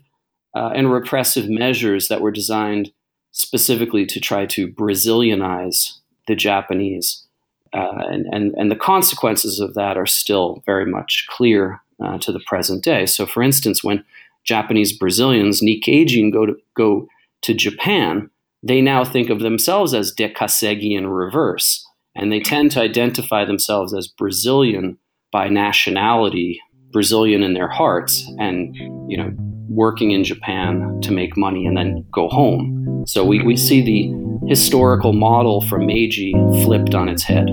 uh, 0.56 0.72
and 0.74 0.92
repressive 0.92 1.50
measures 1.50 2.08
that 2.08 2.22
were 2.22 2.32
designed 2.32 2.92
specifically 3.32 4.06
to 4.06 4.20
try 4.20 4.46
to 4.46 4.68
Brazilianize 4.68 5.98
the 6.28 6.36
Japanese. 6.36 7.26
Uh, 7.74 8.02
and, 8.10 8.26
and, 8.32 8.56
and 8.56 8.72
the 8.72 8.76
consequences 8.76 9.60
of 9.60 9.76
that 9.76 9.98
are 9.98 10.08
still 10.08 10.64
very 10.66 10.86
much 10.86 11.28
clear 11.30 11.82
uh, 12.04 12.18
to 12.18 12.32
the 12.32 12.40
present 12.48 12.84
day. 12.84 13.06
So, 13.06 13.26
for 13.26 13.44
instance, 13.44 13.84
when 13.84 14.04
Japanese 14.44 14.98
Brazilians, 14.98 15.62
Nikkeijin, 15.62 16.32
go 16.32 16.46
to, 16.46 16.56
go 16.76 17.08
to 17.42 17.54
Japan, 17.54 18.30
they 18.64 18.82
now 18.82 19.04
think 19.04 19.30
of 19.30 19.42
themselves 19.42 19.94
as 19.94 20.16
dekasegi 20.16 20.98
in 20.98 21.08
reverse, 21.08 21.86
and 22.20 22.32
they 22.32 22.40
tend 22.40 22.72
to 22.72 22.82
identify 22.82 23.46
themselves 23.46 23.94
as 23.94 24.08
Brazilian 24.08 24.98
by 25.32 25.48
nationality, 25.48 26.60
Brazilian 26.92 27.44
in 27.44 27.54
their 27.54 27.70
hearts, 27.70 28.30
and 28.40 28.76
you 29.08 29.18
know, 29.18 29.32
working 29.70 30.12
in 30.12 30.24
Japan 30.24 31.00
to 31.02 31.12
make 31.12 31.38
money 31.38 31.66
and 31.66 31.78
then 31.78 32.06
go 32.12 32.28
home. 32.28 33.04
So 33.08 33.24
we, 33.24 33.42
we 33.44 33.56
see 33.56 33.82
the 33.82 34.48
historical 34.48 35.14
model 35.14 35.62
from 35.68 35.86
Meiji 35.86 36.34
flipped 36.64 36.96
on 36.96 37.08
its 37.08 37.24
head. 37.24 37.48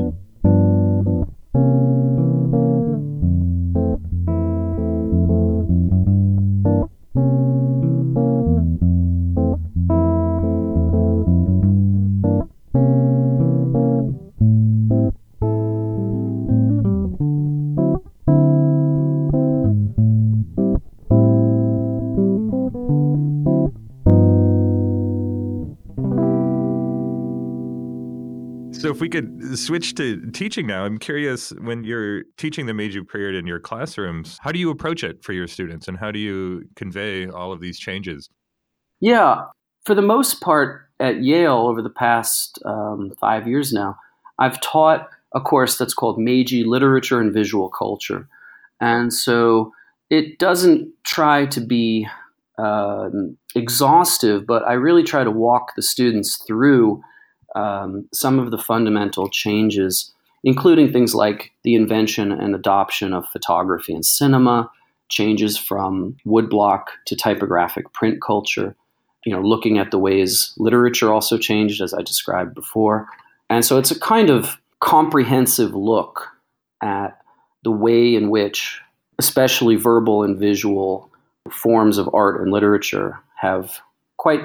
If 28.96 29.00
we 29.02 29.10
could 29.10 29.58
switch 29.58 29.94
to 29.94 30.30
teaching 30.30 30.66
now, 30.66 30.86
I'm 30.86 30.96
curious 30.96 31.50
when 31.60 31.84
you're 31.84 32.22
teaching 32.38 32.64
the 32.64 32.72
Meiji 32.72 33.02
period 33.02 33.38
in 33.38 33.46
your 33.46 33.60
classrooms, 33.60 34.38
how 34.40 34.52
do 34.52 34.58
you 34.58 34.70
approach 34.70 35.04
it 35.04 35.22
for 35.22 35.34
your 35.34 35.46
students 35.46 35.86
and 35.86 35.98
how 35.98 36.10
do 36.10 36.18
you 36.18 36.66
convey 36.76 37.28
all 37.28 37.52
of 37.52 37.60
these 37.60 37.78
changes? 37.78 38.30
Yeah, 39.00 39.42
for 39.84 39.94
the 39.94 40.00
most 40.00 40.40
part 40.40 40.88
at 40.98 41.22
Yale 41.22 41.66
over 41.68 41.82
the 41.82 41.90
past 41.90 42.58
um, 42.64 43.12
five 43.20 43.46
years 43.46 43.70
now, 43.70 43.98
I've 44.38 44.58
taught 44.62 45.10
a 45.34 45.42
course 45.42 45.76
that's 45.76 45.92
called 45.92 46.18
Meiji 46.18 46.64
Literature 46.64 47.20
and 47.20 47.34
Visual 47.34 47.68
Culture. 47.68 48.26
And 48.80 49.12
so 49.12 49.74
it 50.08 50.38
doesn't 50.38 50.88
try 51.04 51.44
to 51.46 51.60
be 51.60 52.08
um, 52.56 53.36
exhaustive, 53.54 54.46
but 54.46 54.62
I 54.66 54.72
really 54.72 55.02
try 55.02 55.22
to 55.22 55.30
walk 55.30 55.74
the 55.76 55.82
students 55.82 56.42
through 56.46 57.02
um, 57.56 58.06
some 58.12 58.38
of 58.38 58.50
the 58.50 58.58
fundamental 58.58 59.28
changes, 59.28 60.12
including 60.44 60.92
things 60.92 61.14
like 61.14 61.52
the 61.64 61.74
invention 61.74 62.30
and 62.30 62.54
adoption 62.54 63.12
of 63.12 63.28
photography 63.30 63.94
and 63.94 64.04
cinema, 64.04 64.70
changes 65.08 65.56
from 65.56 66.16
woodblock 66.26 66.84
to 67.06 67.16
typographic 67.16 67.92
print 67.92 68.20
culture, 68.20 68.76
you 69.24 69.32
know, 69.32 69.40
looking 69.40 69.78
at 69.78 69.90
the 69.90 69.98
ways 69.98 70.52
literature 70.58 71.12
also 71.12 71.38
changed, 71.38 71.80
as 71.80 71.94
I 71.94 72.02
described 72.02 72.54
before. 72.54 73.08
And 73.48 73.64
so 73.64 73.78
it's 73.78 73.90
a 73.90 73.98
kind 73.98 74.30
of 74.30 74.60
comprehensive 74.80 75.74
look 75.74 76.28
at 76.82 77.18
the 77.64 77.70
way 77.70 78.14
in 78.14 78.30
which, 78.30 78.80
especially 79.18 79.76
verbal 79.76 80.22
and 80.22 80.38
visual 80.38 81.10
forms 81.50 81.96
of 81.96 82.10
art 82.12 82.40
and 82.40 82.52
literature, 82.52 83.18
have 83.36 83.80
quite 84.18 84.42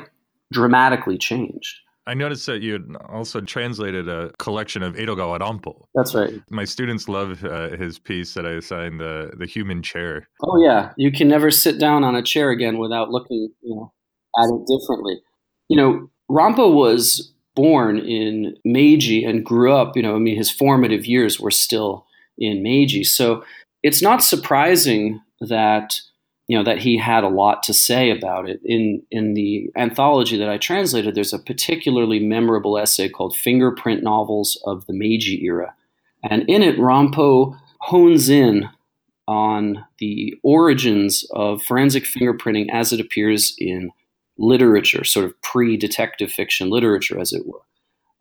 dramatically 0.51 1.17
changed. 1.17 1.79
I 2.11 2.13
noticed 2.13 2.45
that 2.47 2.61
you 2.61 2.73
had 2.73 2.83
also 3.07 3.39
translated 3.39 4.09
a 4.09 4.31
collection 4.37 4.83
of 4.83 4.95
Edogawa 4.95 5.39
Rampo. 5.39 5.85
That's 5.95 6.13
right. 6.13 6.41
My 6.49 6.65
students 6.65 7.07
love 7.07 7.45
uh, 7.45 7.69
his 7.77 7.99
piece 7.99 8.33
that 8.33 8.45
I 8.45 8.51
assigned 8.51 8.99
the 8.99 9.31
the 9.37 9.45
human 9.45 9.81
chair. 9.81 10.27
Oh 10.43 10.61
yeah, 10.61 10.91
you 10.97 11.09
can 11.13 11.29
never 11.29 11.49
sit 11.51 11.79
down 11.79 12.03
on 12.03 12.13
a 12.13 12.21
chair 12.21 12.49
again 12.49 12.79
without 12.79 13.11
looking, 13.11 13.53
you 13.61 13.75
know, 13.75 13.93
at 14.37 14.49
it 14.53 14.67
differently. 14.67 15.21
You 15.69 15.77
know, 15.77 16.09
Rampo 16.29 16.75
was 16.75 17.31
born 17.55 17.97
in 17.99 18.57
Meiji 18.65 19.23
and 19.23 19.45
grew 19.45 19.71
up. 19.71 19.95
You 19.95 20.03
know, 20.03 20.17
I 20.17 20.19
mean, 20.19 20.35
his 20.35 20.51
formative 20.51 21.05
years 21.05 21.39
were 21.39 21.49
still 21.49 22.05
in 22.37 22.61
Meiji, 22.61 23.05
so 23.05 23.41
it's 23.83 24.01
not 24.01 24.21
surprising 24.21 25.21
that 25.39 26.01
you 26.51 26.57
know 26.57 26.65
that 26.65 26.79
he 26.79 26.97
had 26.97 27.23
a 27.23 27.29
lot 27.29 27.63
to 27.63 27.73
say 27.73 28.11
about 28.11 28.49
it. 28.49 28.59
In 28.65 29.01
in 29.09 29.35
the 29.35 29.69
anthology 29.77 30.35
that 30.35 30.49
I 30.49 30.57
translated, 30.57 31.15
there's 31.15 31.31
a 31.31 31.39
particularly 31.39 32.19
memorable 32.19 32.77
essay 32.77 33.07
called 33.07 33.37
"Fingerprint 33.37 34.03
Novels 34.03 34.61
of 34.65 34.85
the 34.85 34.91
Meiji 34.91 35.45
Era," 35.45 35.73
and 36.29 36.43
in 36.49 36.61
it, 36.61 36.77
Rampo 36.77 37.57
hones 37.79 38.27
in 38.27 38.67
on 39.29 39.85
the 39.99 40.37
origins 40.43 41.25
of 41.31 41.63
forensic 41.63 42.03
fingerprinting 42.03 42.67
as 42.69 42.91
it 42.91 42.99
appears 42.99 43.55
in 43.57 43.89
literature, 44.37 45.05
sort 45.05 45.25
of 45.25 45.41
pre-detective 45.41 46.33
fiction 46.33 46.69
literature, 46.69 47.17
as 47.17 47.31
it 47.31 47.43
were. 47.47 47.61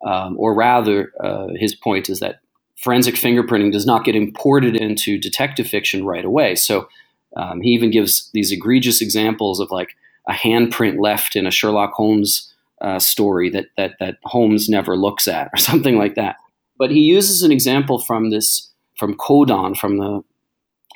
Um, 0.09 0.37
or 0.39 0.53
rather, 0.53 1.11
uh, 1.21 1.47
his 1.57 1.75
point 1.75 2.09
is 2.09 2.21
that 2.21 2.39
forensic 2.77 3.15
fingerprinting 3.15 3.73
does 3.73 3.85
not 3.85 4.05
get 4.05 4.15
imported 4.15 4.77
into 4.77 5.17
detective 5.19 5.67
fiction 5.67 6.05
right 6.05 6.23
away. 6.23 6.55
So 6.55 6.87
um, 7.35 7.61
he 7.61 7.69
even 7.69 7.91
gives 7.91 8.29
these 8.33 8.51
egregious 8.51 9.01
examples 9.01 9.59
of 9.59 9.71
like 9.71 9.95
a 10.27 10.33
handprint 10.33 10.99
left 10.99 11.35
in 11.35 11.47
a 11.47 11.51
Sherlock 11.51 11.93
Holmes 11.93 12.53
uh, 12.81 12.99
story 12.99 13.49
that, 13.49 13.67
that 13.77 13.93
that 13.99 14.17
Holmes 14.23 14.67
never 14.67 14.97
looks 14.97 15.27
at, 15.27 15.49
or 15.53 15.57
something 15.57 15.97
like 15.97 16.15
that. 16.15 16.37
But 16.77 16.91
he 16.91 17.01
uses 17.01 17.43
an 17.43 17.51
example 17.51 17.99
from 17.99 18.29
this 18.31 18.69
from 18.97 19.15
Kodan, 19.15 19.77
from 19.77 19.97
the 19.97 20.23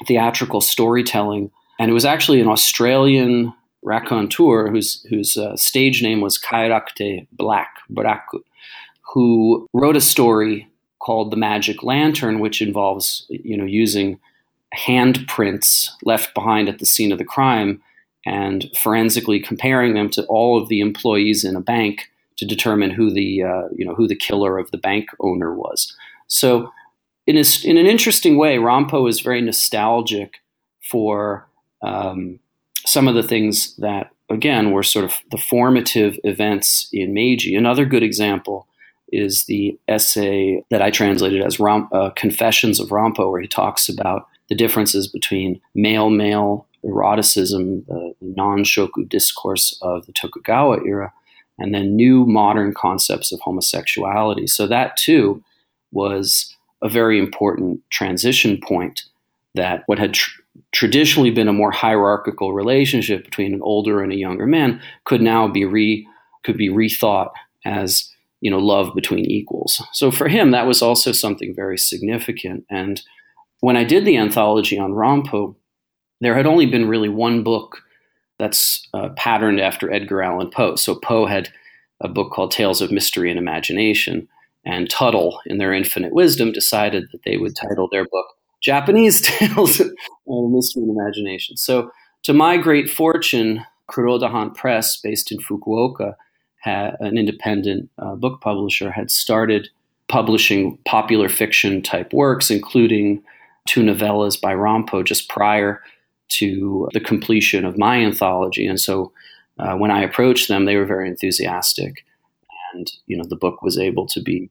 theatrical 0.06 0.62
storytelling, 0.62 1.52
and 1.80 1.89
it 1.89 1.93
was 1.93 2.06
actually 2.06 2.41
an 2.41 2.48
Australian 2.48 3.54
raconteur 3.84 4.69
whose 4.69 5.06
whose 5.10 5.38
uh, 5.38 5.56
stage 5.56 6.02
name 6.02 6.21
was 6.21 6.39
Kairakutei 6.39 7.28
Black 7.32 7.78
Braku, 7.91 8.41
who 9.13 9.67
wrote 9.74 9.95
a 9.95 10.02
story 10.02 10.67
called 11.00 11.32
The 11.32 11.38
Magic 11.38 11.84
Lantern, 11.84 12.39
which 12.39 12.62
involves 12.62 13.26
you 13.30 13.56
know 13.56 13.65
using 13.65 14.19
handprints 14.73 15.89
left 16.04 16.34
behind 16.34 16.69
at 16.69 16.80
the 16.80 16.86
scene 16.86 17.12
of 17.12 17.17
the 17.17 17.25
crime 17.25 17.82
and 18.25 18.69
forensically 18.75 19.39
comparing 19.39 19.93
them 19.93 20.10
to 20.10 20.25
all 20.25 20.62
of 20.62 20.67
the 20.67 20.80
employees 20.80 21.43
in 21.43 21.56
a 21.56 21.62
bank 21.62 22.10
to 22.38 22.45
determine 22.45 22.91
who 22.91 23.12
the 23.12 23.43
uh, 23.43 23.63
you 23.75 23.86
know 23.86 23.95
who 23.95 24.08
the 24.08 24.15
killer 24.15 24.58
of 24.58 24.71
the 24.71 24.78
bank 24.78 25.10
owner 25.19 25.54
was. 25.54 25.95
So, 26.28 26.71
in 27.28 27.38
a, 27.38 27.43
in 27.63 27.78
an 27.78 27.86
interesting 27.86 28.38
way, 28.38 28.58
Rampo 28.58 29.08
is 29.08 29.21
very 29.21 29.41
nostalgic 29.41 30.41
for 30.82 31.47
um, 31.82 32.39
some 32.86 33.08
of 33.08 33.15
the 33.15 33.23
things 33.23 33.75
that 33.78 34.12
again 34.30 34.71
were 34.71 34.84
sort 34.84 35.06
of 35.06 35.15
the 35.32 35.38
formative 35.38 36.19
events 36.23 36.89
in 36.91 37.13
Meiji. 37.13 37.56
Another 37.56 37.86
good 37.86 38.04
example 38.04 38.67
is 39.12 39.45
the 39.45 39.78
essay 39.88 40.63
that 40.71 40.82
I 40.82 40.89
translated 40.89 41.41
as 41.41 41.60
uh, 41.60 42.10
Confessions 42.15 42.80
of 42.80 42.89
Rampo, 42.89 43.32
where 43.32 43.41
he 43.41 43.47
talks 43.47 43.88
about 43.88 44.28
the 44.50 44.56
differences 44.56 45.08
between 45.08 45.62
male 45.74 46.10
male 46.10 46.68
eroticism, 46.84 47.84
the 47.88 48.14
nanshoku 48.24 49.08
discourse 49.10 49.78
of 49.82 50.06
the 50.06 50.14
Tokugawa 50.14 50.84
era, 50.86 51.12
and 51.58 51.74
then 51.74 51.96
new 51.96 52.26
modern 52.26 52.74
concepts 52.74 53.32
of 53.32 53.40
homosexuality. 53.40 54.48
So 54.48 54.68
that 54.68 54.98
too 54.98 55.44
was 55.92 56.56
a 56.82 56.90
very 56.90 57.18
important 57.18 57.82
transition 57.90 58.60
point 58.62 59.04
that 59.56 59.84
what 59.88 59.98
had 59.98 60.14
tr- 60.14 60.42
traditionally 60.72 61.32
been 61.32 61.48
a 61.48 61.54
more 61.54 61.72
hierarchical 61.72 62.54
relationship 62.54 63.24
between 63.24 63.54
an 63.54 63.62
older 63.62 64.02
and 64.02 64.12
a 64.12 64.18
younger 64.18 64.46
man 64.46 64.82
could 65.06 65.22
now 65.22 65.48
be 65.48 65.66
re 65.66 66.08
could 66.44 66.58
be 66.58 66.70
rethought 66.70 67.32
as 67.64 68.12
you 68.42 68.52
know 68.52 68.60
love 68.60 68.94
between 68.94 69.26
equals. 69.26 69.82
So 69.94 70.12
for 70.12 70.28
him 70.28 70.52
that 70.52 70.68
was 70.68 70.82
also 70.82 71.12
something 71.12 71.56
very 71.56 71.78
significant 71.78 72.66
and 72.70 73.02
when 73.65 73.78
I 73.78 73.84
did 73.84 74.06
the 74.06 74.17
anthology 74.17 74.78
on 74.78 74.91
Rampo, 74.91 75.56
there 76.21 76.36
had 76.36 76.45
only 76.45 76.67
been 76.67 76.88
really 76.88 77.10
one 77.10 77.41
book 77.41 77.82
that's 78.38 78.88
uh, 78.93 79.10
patterned 79.17 79.60
after 79.60 79.91
Edgar 79.91 80.21
Allan 80.21 80.51
Poe. 80.51 80.75
So 80.75 80.93
Poe 80.93 81.25
had 81.25 81.49
a 81.99 82.08
book 82.08 82.32
called 82.32 82.51
Tales 82.51 82.80
of 82.80 82.91
Mystery 82.91 83.32
and 83.32 83.39
Imagination, 83.39 84.28
and 84.65 84.88
Tuttle, 84.88 85.39
in 85.47 85.58
their 85.58 85.73
infinite 85.73 86.13
wisdom, 86.13 86.51
decided 86.51 87.08
that 87.12 87.23
they 87.25 87.38
would 87.38 87.56
title 87.56 87.89
their 87.91 88.06
book 88.06 88.28
Japanese 88.62 89.19
Tales 89.23 89.80
of 89.80 89.89
Mystery 90.28 90.84
and 90.84 90.95
Imagination. 90.95 91.58
So, 91.58 91.89
to 92.21 92.34
my 92.34 92.58
great 92.58 92.88
fortune, 92.88 93.65
Kurodahan 93.89 94.54
Press, 94.54 94.95
based 95.01 95.32
in 95.32 95.39
Fukuoka, 95.39 96.13
had, 96.60 96.97
an 96.99 97.17
independent 97.17 97.89
uh, 97.97 98.13
book 98.13 98.41
publisher, 98.41 98.91
had 98.91 99.10
started 99.10 99.69
publishing 100.08 100.78
popular 100.86 101.30
fiction 101.30 101.82
type 101.82 102.13
works, 102.13 102.51
including 102.51 103.23
two 103.65 103.82
novellas 103.82 104.39
by 104.39 104.54
Rampo 104.54 105.04
just 105.04 105.30
prior 105.30 105.82
to 106.28 106.88
the 106.93 106.99
completion 106.99 107.65
of 107.65 107.78
my 107.78 107.97
anthology. 107.97 108.65
And 108.65 108.80
so 108.80 109.12
uh, 109.60 109.75
when 109.75 109.91
I 109.91 110.01
approached 110.01 110.47
them, 110.47 110.65
they 110.65 110.75
were 110.75 110.86
very 110.86 111.08
enthusiastic. 111.08 112.06
And, 112.73 112.91
you 113.06 113.17
know, 113.17 113.25
the 113.28 113.36
book 113.36 113.62
was 113.62 113.78
able 113.78 114.06
to 114.08 114.21
be 114.21 114.49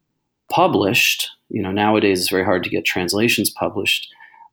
published. 0.51 1.31
You 1.49 1.63
know, 1.63 1.73
nowadays 1.73 2.21
it's 2.21 2.31
very 2.31 2.45
hard 2.45 2.65
to 2.65 2.71
get 2.71 2.85
translations 2.85 3.51
published. 3.51 4.09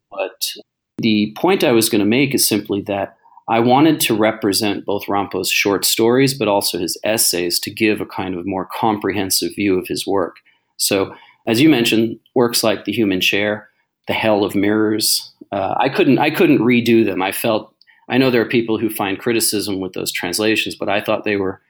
But 0.10 0.52
the 0.98 1.34
point 1.38 1.64
I 1.64 1.72
was 1.72 1.90
going 1.90 2.00
to 2.00 2.06
make 2.06 2.36
is 2.36 2.48
simply 2.48 2.82
that 2.82 3.18
I 3.48 3.60
wanted 3.60 4.00
to 4.02 4.16
represent 4.16 4.86
both 4.86 5.06
Rampo's 5.06 5.50
short 5.50 5.84
stories, 5.84 6.34
but 6.34 6.48
also 6.48 6.78
his 6.78 6.98
essays 7.04 7.60
to 7.62 7.72
give 7.72 8.00
a 8.00 8.06
kind 8.06 8.36
of 8.36 8.46
more 8.46 8.68
comprehensive 8.72 9.56
view 9.56 9.78
of 9.78 9.88
his 9.88 10.06
work. 10.06 10.38
So, 10.78 11.16
as 11.48 11.60
you 11.60 11.70
mentioned, 11.70 12.20
works 12.36 12.64
like 12.64 12.86
The 12.86 12.92
Human 12.92 13.20
Chair 13.20 13.68
the 14.08 14.14
hell 14.14 14.44
of 14.44 14.56
mirrors. 14.56 15.32
Uh, 15.52 15.76
I 15.78 15.90
couldn't 15.90 16.20
I 16.20 16.30
couldn't 16.30 16.60
redo 16.60 17.06
them. 17.06 17.22
I 17.22 17.32
felt 17.32 17.74
I 18.10 18.18
know 18.18 18.30
there 18.30 18.42
are 18.42 18.50
people 18.50 18.78
who 18.78 18.90
find 18.90 19.20
criticism 19.20 19.80
with 19.80 19.94
those 19.94 20.12
translations, 20.12 20.76
but 20.76 20.90
I 20.90 21.02
thought 21.02 21.24
they 21.24 21.38
were 21.38 21.62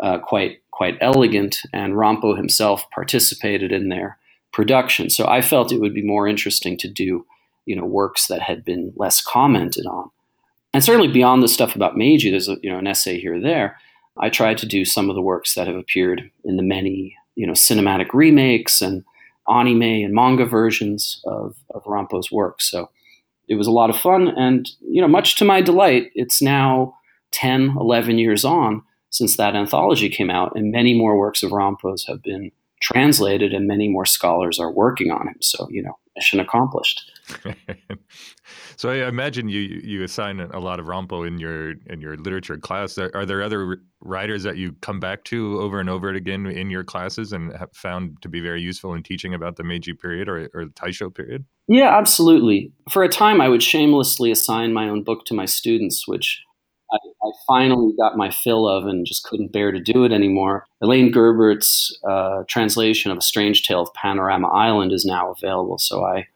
uh, 0.00 0.18
quite 0.18 0.60
quite 0.70 0.96
elegant, 1.00 1.58
and 1.72 1.94
Rampo 1.94 2.36
himself 2.36 2.88
participated 2.90 3.72
in 3.72 3.88
their 3.88 4.18
production. 4.52 5.10
So 5.10 5.26
I 5.26 5.42
felt 5.42 5.72
it 5.72 5.80
would 5.80 5.94
be 5.94 6.04
more 6.04 6.28
interesting 6.28 6.76
to 6.78 6.88
do, 6.88 7.26
you 7.66 7.74
know, 7.74 7.84
works 7.84 8.28
that 8.28 8.40
had 8.40 8.64
been 8.64 8.92
less 8.96 9.20
commented 9.20 9.86
on. 9.86 10.10
And 10.72 10.84
certainly 10.84 11.08
beyond 11.08 11.42
the 11.42 11.48
stuff 11.48 11.74
about 11.74 11.96
Meiji, 11.96 12.30
there's 12.30 12.48
a, 12.48 12.56
you 12.62 12.70
know 12.70 12.78
an 12.78 12.86
essay 12.86 13.18
here 13.18 13.34
or 13.34 13.40
there. 13.40 13.76
I 14.20 14.30
tried 14.30 14.58
to 14.58 14.66
do 14.66 14.84
some 14.84 15.08
of 15.08 15.16
the 15.16 15.22
works 15.22 15.54
that 15.54 15.66
have 15.66 15.76
appeared 15.76 16.30
in 16.44 16.56
the 16.56 16.62
many 16.62 17.16
you 17.34 17.46
know 17.46 17.54
cinematic 17.54 18.12
remakes 18.12 18.80
and 18.80 19.04
anime 19.50 19.82
and 19.82 20.14
manga 20.14 20.44
versions 20.44 21.20
of, 21.26 21.56
of 21.74 21.84
Rampo's 21.84 22.30
work. 22.30 22.60
So 22.60 22.90
it 23.48 23.54
was 23.54 23.66
a 23.66 23.72
lot 23.72 23.90
of 23.90 23.96
fun, 23.96 24.28
and 24.28 24.68
you 24.80 25.00
know, 25.00 25.08
much 25.08 25.36
to 25.36 25.44
my 25.44 25.62
delight, 25.62 26.10
it's 26.14 26.42
now 26.42 26.94
10, 27.32 27.76
11 27.78 28.18
years 28.18 28.44
on 28.44 28.82
since 29.10 29.36
that 29.36 29.56
anthology 29.56 30.08
came 30.08 30.30
out, 30.30 30.52
and 30.54 30.70
many 30.70 30.94
more 30.94 31.16
works 31.18 31.42
of 31.42 31.50
Rampo's 31.50 32.04
have 32.06 32.22
been 32.22 32.52
translated, 32.80 33.52
and 33.52 33.66
many 33.66 33.88
more 33.88 34.06
scholars 34.06 34.58
are 34.58 34.72
working 34.72 35.10
on 35.10 35.28
him. 35.28 35.36
So 35.40 35.66
you 35.70 35.82
know, 35.82 35.98
mission 36.18 36.40
accomplished. 36.40 37.10
so 38.76 38.90
I 38.90 39.08
imagine 39.08 39.48
you 39.48 39.60
you 39.60 40.02
assign 40.02 40.40
a 40.40 40.58
lot 40.58 40.80
of 40.80 40.86
Rampo 40.86 41.26
in 41.26 41.38
your 41.38 41.74
in 41.86 42.00
your 42.00 42.16
literature 42.16 42.58
class. 42.58 42.98
Are, 42.98 43.26
there 43.26 43.42
other 43.42 43.78
writers 44.00 44.42
that 44.42 44.56
you 44.56 44.72
come 44.80 45.00
back 45.00 45.24
to 45.24 45.60
over 45.60 45.80
and 45.80 45.90
over 45.90 46.08
again 46.10 46.46
in 46.46 46.70
your 46.70 46.84
classes 46.84 47.32
and 47.32 47.52
have 47.56 47.72
found 47.72 48.20
to 48.22 48.28
be 48.28 48.40
very 48.40 48.60
useful 48.60 48.94
in 48.94 49.02
teaching 49.02 49.34
about 49.34 49.56
the 49.56 49.64
Meiji 49.64 49.92
period 49.92 50.28
or, 50.28 50.48
or 50.54 50.64
the 50.64 50.72
Taisho 50.72 51.14
period? 51.14 51.44
Yeah, 51.66 51.96
absolutely. 51.96 52.72
For 52.90 53.02
a 53.02 53.08
time, 53.08 53.40
I 53.40 53.48
would 53.48 53.62
shamelessly 53.62 54.30
assign 54.30 54.72
my 54.72 54.88
own 54.88 55.02
book 55.02 55.24
to 55.26 55.34
my 55.34 55.44
students, 55.44 56.08
which 56.08 56.42
I, 56.92 56.98
I, 57.22 57.30
finally 57.46 57.92
got 57.98 58.16
my 58.16 58.30
fill 58.30 58.66
of 58.66 58.86
and 58.86 59.06
just 59.06 59.24
couldn't 59.24 59.52
bear 59.52 59.72
to 59.72 59.80
do 59.80 60.04
it 60.04 60.12
anymore. 60.12 60.66
Elaine 60.80 61.12
Gerbert's 61.12 61.96
uh, 62.08 62.44
translation 62.48 63.10
of 63.10 63.18
A 63.18 63.22
Strange 63.22 63.64
Tale 63.64 63.82
of 63.82 63.92
Panorama 63.94 64.48
Island 64.48 64.92
is 64.92 65.04
now 65.04 65.30
available, 65.30 65.78
so 65.78 66.04
I 66.04 66.26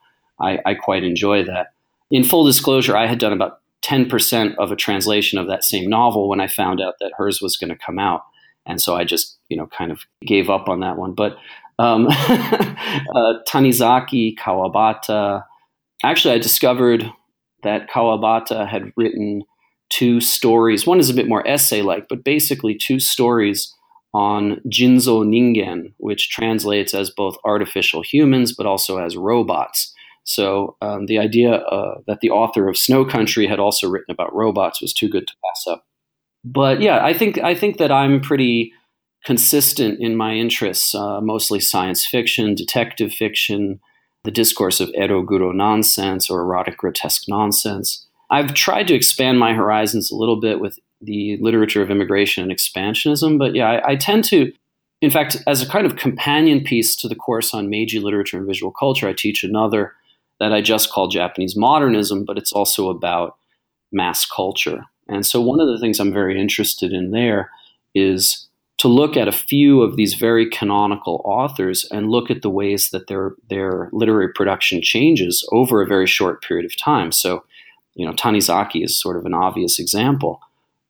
I, 0.43 0.59
I 0.67 0.75
quite 0.75 1.05
enjoy 1.05 1.45
that. 1.45 1.69
In 2.11 2.25
full 2.25 2.45
disclosure, 2.45 2.97
I 2.97 3.07
had 3.07 3.19
done 3.19 3.33
about 3.33 3.61
10% 3.85 4.55
of 4.59 4.71
a 4.71 4.77
translation 4.77 5.39
of 5.39 5.47
that 5.47 5.65
same 5.65 5.89
novel 5.89 6.29
when 6.29 6.41
I 6.41 6.47
found 6.47 6.81
out 6.81 6.95
that 7.01 7.13
hers 7.17 7.41
was 7.41 7.57
going 7.57 7.71
to 7.71 7.77
come 7.77 7.99
out. 7.99 8.23
And 8.67 8.81
so 8.81 8.95
I 8.97 9.05
just, 9.05 9.39
you 9.49 9.57
know, 9.57 9.67
kind 9.67 9.91
of 9.91 10.01
gave 10.25 10.51
up 10.51 10.69
on 10.69 10.81
that 10.81 10.97
one. 10.97 11.15
But 11.15 11.37
um, 11.79 12.07
uh, 12.09 13.35
Tanizaki 13.49 14.37
Kawabata, 14.37 15.45
actually, 16.05 16.35
I 16.35 16.39
discovered 16.39 17.11
that 17.63 17.89
Kawabata 17.91 18.69
had 18.69 18.93
written 18.97 19.43
two 19.93 20.21
stories. 20.21 20.87
One 20.87 20.99
is 20.99 21.11
a 21.11 21.15
bit 21.15 21.29
more 21.29 21.47
essay 21.47 21.83
like, 21.83 22.09
but 22.09 22.25
basically 22.25 22.75
two 22.75 22.99
stories 22.99 23.75
on 24.15 24.61
Jinzo 24.67 25.23
Ningen, 25.25 25.93
which 25.99 26.31
translates 26.31 26.95
as 26.95 27.11
both 27.11 27.37
artificial 27.45 28.03
humans 28.03 28.55
but 28.55 28.67
also 28.67 28.99
as 28.99 29.17
robots. 29.17 29.95
So 30.25 30.77
um, 30.81 31.07
the 31.07 31.19
idea 31.19 31.57
uh, 31.57 32.01
that 32.07 32.21
the 32.21 32.31
author 32.31 32.69
of 32.69 32.77
Snow 32.77 33.05
Country 33.05 33.47
had 33.47 33.59
also 33.59 33.89
written 33.89 34.13
about 34.13 34.35
robots 34.35 34.81
was 34.81 34.93
too 34.93 35.09
good 35.09 35.27
to 35.27 35.35
pass 35.45 35.67
up. 35.67 35.85
But 36.45 36.81
yeah, 36.81 37.05
I 37.05 37.13
think 37.13 37.39
I 37.39 37.55
think 37.55 37.79
that 37.79 37.93
I'm 37.93 38.21
pretty 38.21 38.73
consistent 39.25 40.01
in 40.01 40.17
my 40.17 40.35
interests, 40.35 40.95
uh, 40.95 41.21
mostly 41.21 41.61
science 41.61 42.05
fiction, 42.07 42.55
detective 42.55 43.13
fiction, 43.13 43.81
the 44.25 44.31
discourse 44.31 44.81
of 44.81 44.91
eroguro 44.91 45.55
nonsense 45.55 46.31
or 46.31 46.41
erotic 46.41 46.79
grotesque 46.79 47.25
nonsense. 47.29 48.07
I've 48.33 48.55
tried 48.55 48.89
to 48.89 48.95
expand 48.95 49.39
my 49.39 49.55
horizons 49.55 50.11
a 50.11 50.17
little 50.17 50.41
bit 50.41 50.59
with 50.59 50.79
the 51.01 51.37
literature 51.41 51.83
of 51.83 51.91
immigration 51.91 52.43
and 52.43 52.53
expansionism, 52.53 53.39
but 53.39 53.55
yeah, 53.55 53.71
I, 53.71 53.93
I 53.93 53.97
tend 53.97 54.25
to 54.25 54.53
in 55.03 55.11
fact, 55.11 55.37
as 55.49 55.61
a 55.61 55.69
kind 55.69 55.85
of 55.85 55.97
companion 55.97 56.63
piece 56.63 56.95
to 56.97 57.09
the 57.09 57.17
course 57.17 57.53
on 57.53 57.69
Meiji 57.69 57.99
literature 57.99 58.39
and 58.39 58.47
visual 58.47 58.71
culture, 58.71 59.09
I 59.09 59.13
teach 59.13 59.43
another 59.43 59.95
that 60.39 60.53
I 60.53 60.61
just 60.61 60.93
call 60.93 61.09
Japanese 61.09 61.57
modernism, 61.57 62.25
but 62.25 62.39
it's 62.39 62.53
also 62.53 62.89
about 62.89 63.37
mass 63.91 64.25
culture. 64.25 64.85
And 65.09 65.27
so, 65.27 65.41
one 65.41 65.61
of 65.61 65.67
the 65.67 65.79
things 65.79 65.99
I'm 65.99 66.13
very 66.13 66.41
interested 66.41 66.93
in 66.93 67.11
there 67.11 67.51
is 67.97 68.49
to 68.79 68.87
look 68.87 69.17
at 69.17 69.27
a 69.27 69.33
few 69.33 69.83
of 69.83 69.97
these 69.97 70.15
very 70.15 70.49
canonical 70.49 71.21
authors 71.25 71.85
and 71.91 72.11
look 72.11 72.31
at 72.31 72.43
the 72.43 72.51
ways 72.51 72.91
that 72.91 73.09
their 73.09 73.35
their 73.51 73.91
literary 73.93 74.33
production 74.33 74.81
changes 74.83 75.47
over 75.51 75.83
a 75.83 75.87
very 75.87 76.07
short 76.07 76.43
period 76.43 76.65
of 76.65 76.79
time. 76.79 77.11
So, 77.11 77.45
you 77.95 78.07
know, 78.07 78.13
Tanizaki 78.13 78.85
is 78.85 79.01
sort 79.01 79.17
of 79.17 79.27
an 79.27 79.35
obvious 79.35 79.79
example, 79.79 80.41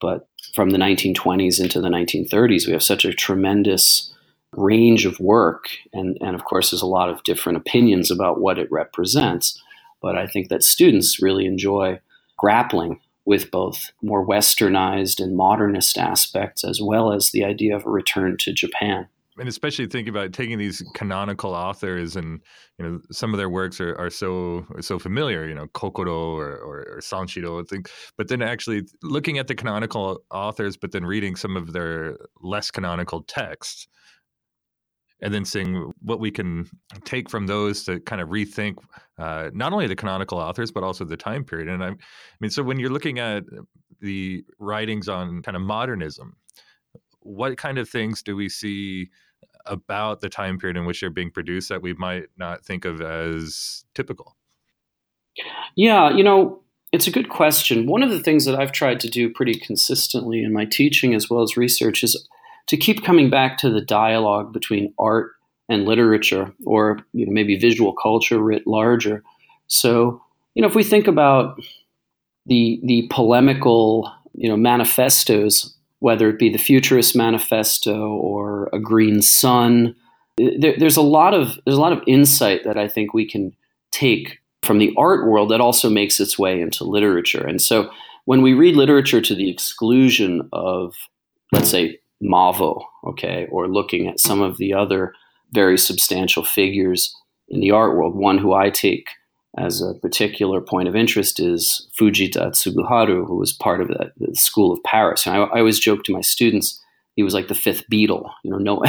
but 0.01 0.29
from 0.55 0.71
the 0.71 0.79
1920s 0.79 1.61
into 1.61 1.81
the 1.81 1.89
1930s, 1.89 2.67
we 2.67 2.73
have 2.73 2.83
such 2.83 3.05
a 3.05 3.13
tremendous 3.13 4.13
range 4.57 5.07
of 5.07 5.19
work. 5.19 5.67
And, 5.93 6.19
and 6.21 6.35
of 6.35 6.45
course, 6.45 6.71
there's 6.71 6.83
a 6.83 6.87
lot 6.87 7.09
of 7.09 7.23
different 7.25 7.57
opinions 7.57 8.11
about 8.11 8.41
what 8.41 8.59
it 8.59 8.71
represents. 8.71 9.61
But 10.01 10.17
I 10.17 10.27
think 10.27 10.49
that 10.49 10.63
students 10.63 11.23
really 11.23 11.47
enjoy 11.47 12.01
grappling 12.37 13.01
with 13.25 13.51
both 13.51 13.93
more 14.03 14.27
westernized 14.27 15.23
and 15.23 15.37
modernist 15.37 15.97
aspects, 15.97 16.65
as 16.65 16.81
well 16.83 17.13
as 17.13 17.31
the 17.31 17.45
idea 17.45 17.77
of 17.77 17.87
a 17.87 17.91
return 17.91 18.37
to 18.41 18.53
Japan. 18.53 19.07
And 19.39 19.49
especially 19.49 19.87
thinking 19.87 20.15
about 20.15 20.33
taking 20.35 20.59
these 20.59 20.83
canonical 20.95 21.55
authors 21.55 22.17
and 22.17 22.41
you 22.79 22.85
know 22.85 23.01
some 23.11 23.33
of 23.33 23.39
their 23.39 23.49
works 23.49 23.81
are, 23.81 23.97
are 23.99 24.11
so 24.11 24.67
so 24.81 24.99
familiar, 24.99 25.49
you 25.49 25.55
know, 25.55 25.69
Kokoro 25.69 26.37
or, 26.37 26.57
or, 26.57 26.81
or 26.81 26.99
Sanshiro, 27.01 27.63
I 27.63 27.65
think. 27.65 27.91
But 28.19 28.29
then 28.29 28.43
actually 28.43 28.83
looking 29.03 29.39
at 29.39 29.49
the 29.49 29.55
canonical 29.55 30.21
authors, 30.31 30.77
but 30.77 30.93
then 30.93 31.07
reading 31.07 31.37
some 31.37 31.57
of 31.57 31.73
their 31.73 32.19
less 32.43 32.71
canonical 32.71 33.23
texts, 33.23 33.89
and 35.23 35.33
then 35.33 35.45
seeing 35.45 35.93
what 36.01 36.21
we 36.21 36.31
can 36.31 36.69
take 37.05 37.31
from 37.31 37.47
those 37.47 37.85
to 37.85 38.01
kind 38.01 38.21
of 38.21 38.29
rethink 38.29 38.77
uh, 39.19 39.51
not 39.55 39.73
only 39.73 39.87
the 39.87 39.97
canonical 39.97 40.39
authors 40.39 40.71
but 40.73 40.83
also 40.83 41.05
the 41.05 41.17
time 41.17 41.45
period. 41.45 41.69
And 41.69 41.83
I, 41.83 41.89
I 41.89 41.95
mean, 42.41 42.51
so 42.51 42.63
when 42.63 42.79
you're 42.79 42.91
looking 42.91 43.19
at 43.19 43.45
the 44.01 44.45
writings 44.59 45.09
on 45.09 45.43
kind 45.43 45.57
of 45.57 45.63
modernism, 45.63 46.37
what 47.23 47.57
kind 47.57 47.79
of 47.79 47.89
things 47.89 48.23
do 48.23 48.37
we 48.37 48.49
see 48.49 49.11
about 49.67 50.21
the 50.21 50.29
time 50.29 50.59
period 50.59 50.77
in 50.77 50.87
which 50.87 51.01
they're 51.01 51.11
being 51.11 51.31
produced 51.31 51.69
that 51.69 51.83
we 51.83 51.95
might 51.95 52.25
not 52.37 52.65
think 52.65 52.85
of 52.85 53.01
as 53.01 53.85
typical? 53.95 54.37
Yeah, 55.77 56.11
you 56.11 56.25
know, 56.25 56.63
it's 56.93 57.07
a 57.07 57.13
good 57.13 57.29
question. 57.29 57.87
One 57.87 58.03
of 58.03 58.11
the 58.11 58.21
things 58.21 58.45
that 58.45 58.55
I've 58.55 58.73
tried 58.73 59.01
to 59.01 59.09
do 59.09 59.31
pretty 59.31 59.55
consistently 59.55 60.43
in 60.43 60.53
my 60.53 60.67
teaching 60.67 61.15
as 61.15 61.31
well 61.31 61.43
as 61.43 61.57
research 61.57 62.05
is 62.05 62.29
to 62.69 62.77
keep 62.77 63.03
coming 63.03 63.31
back 63.31 63.59
to 63.59 63.71
the 63.71 63.81
dialogue 63.81 64.53
between 64.53 64.93
art 64.99 65.33
and 65.69 65.87
literature, 65.87 66.53
or 66.67 67.01
you 67.13 67.25
know, 67.25 67.33
maybe 67.33 67.57
visual 67.57 67.95
culture 67.95 68.39
writ 68.39 68.67
larger. 68.67 69.23
So, 69.69 70.23
you 70.55 70.61
know, 70.61 70.69
if 70.69 70.75
we 70.75 70.85
think 70.85 71.07
about 71.07 71.59
the 72.47 72.81
the 72.85 73.09
polemical, 73.11 74.13
you 74.35 74.49
know, 74.49 74.57
manifestos, 74.57 75.75
whether 76.03 76.29
it 76.29 76.37
be 76.37 76.51
the 76.51 76.59
Futurist 76.59 77.15
Manifesto 77.15 78.09
or 78.09 78.69
a 78.73 78.81
Green 78.81 79.23
Sun, 79.23 79.95
there, 80.37 80.75
there's 80.77 80.97
a 80.97 81.03
lot 81.03 81.33
of 81.33 81.61
there's 81.65 81.79
a 81.79 81.81
lot 81.81 81.93
of 81.93 82.03
insight 82.09 82.65
that 82.65 82.77
I 82.77 82.89
think 82.89 83.15
we 83.15 83.25
can 83.25 83.53
take 83.93 84.41
from 84.65 84.79
the 84.79 84.93
art 84.99 85.29
world 85.29 85.53
that 85.53 85.61
also 85.61 85.89
makes 85.89 86.19
its 86.19 86.37
way 86.37 86.61
into 86.61 86.83
literature. 86.83 87.47
And 87.47 87.63
so, 87.63 87.89
when 88.25 88.43
we 88.43 88.53
read 88.53 88.75
literature 88.75 89.21
to 89.21 89.35
the 89.35 89.49
exclusion 89.49 90.49
of, 90.53 90.97
let's 91.53 91.71
say, 91.71 91.99
Mavo, 92.21 92.83
okay, 93.07 93.47
or 93.53 93.69
looking 93.69 94.09
at 94.09 94.19
some 94.19 94.43
of 94.43 94.59
the 94.59 94.75
other 94.75 95.13
very 95.53 95.79
substantial 95.79 96.45
figures 96.45 97.15
in 97.49 97.61
the 97.61 97.71
art 97.71 97.97
world. 97.97 98.17
One 98.17 98.39
who 98.39 98.55
I 98.55 98.71
take 98.71 99.07
as 99.59 99.83
a 99.83 99.95
particular 99.95 100.61
point 100.61 100.89
of 100.89 100.97
interest 100.97 101.39
is 101.39 101.89
Fujita 101.99 102.53
Tsuguharu, 102.53 103.27
who 103.27 103.37
was 103.37 103.53
part 103.53 103.81
of 103.81 103.89
the, 103.89 104.13
the 104.17 104.35
School 104.35 104.73
of 104.73 104.83
Paris. 104.85 105.27
And 105.27 105.37
I, 105.37 105.43
I, 105.43 105.59
always 105.59 105.79
joke 105.79 106.05
to 106.05 106.13
my 106.13 106.23
students, 106.23 106.83
he 107.17 107.23
was 107.23 107.35
like 107.35 107.49
the 107.49 107.55
fifth 107.55 107.85
Beatle. 107.93 108.31
You 108.45 108.51
know, 108.51 108.59
no, 108.59 108.83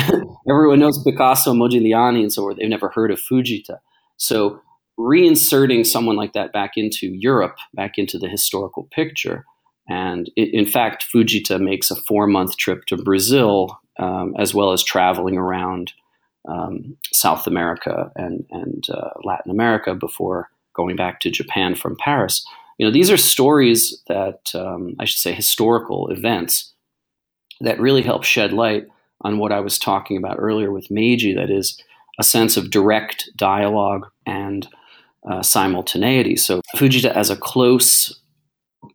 everyone 0.50 0.80
knows 0.80 1.04
Picasso, 1.04 1.54
Modigliani, 1.54 2.22
and 2.22 2.32
so 2.32 2.44
forth. 2.44 2.58
They've 2.58 2.70
never 2.70 2.90
heard 2.90 3.12
of 3.12 3.20
Fujita. 3.20 3.80
So 4.16 4.62
reinserting 4.98 5.86
someone 5.86 6.16
like 6.16 6.34
that 6.34 6.54
back 6.54 6.72
into 6.78 7.08
Europe, 7.08 7.58
back 7.74 7.98
into 7.98 8.18
the 8.18 8.30
historical 8.30 8.88
picture, 8.92 9.46
and 9.90 10.30
it, 10.38 10.54
in 10.54 10.66
fact, 10.66 11.06
Fujita 11.14 11.60
makes 11.60 11.92
a 11.92 11.96
four 11.96 12.26
month 12.28 12.56
trip 12.58 12.86
to 12.86 12.96
Brazil, 12.96 13.82
um, 14.00 14.34
as 14.40 14.54
well 14.54 14.72
as 14.72 14.82
traveling 14.82 15.38
around 15.38 15.92
um, 16.48 16.98
South 17.12 17.48
America 17.48 18.12
and, 18.16 18.46
and 18.52 18.86
uh, 18.90 19.10
Latin 19.24 19.52
America 19.52 19.94
before 19.96 20.50
going 20.74 20.96
back 20.96 21.20
to 21.22 21.32
Japan 21.32 21.76
from 21.76 21.98
Paris. 21.98 22.46
You 22.78 22.86
know, 22.86 22.92
these 22.92 23.12
are 23.12 23.18
stories 23.18 24.02
that, 24.08 24.52
um, 24.56 24.96
I 25.00 25.06
should 25.06 25.20
say, 25.20 25.34
historical 25.34 26.10
events 26.10 26.74
that 27.62 27.80
really 27.80 28.02
help 28.02 28.24
shed 28.24 28.52
light 28.52 28.88
on 29.22 29.38
what 29.38 29.52
I 29.52 29.60
was 29.60 29.80
talking 29.80 30.18
about 30.18 30.38
earlier 30.40 30.72
with 30.72 30.92
Meiji 30.92 31.34
that 31.34 31.50
is, 31.50 31.82
a 32.20 32.24
sense 32.24 32.58
of 32.58 32.70
direct 32.70 33.30
dialogue 33.36 34.08
and 34.26 34.68
uh, 35.30 35.42
simultaneity. 35.42 36.36
So, 36.36 36.62
Fujita, 36.76 37.12
as 37.12 37.30
a 37.30 37.36
close 37.36 38.20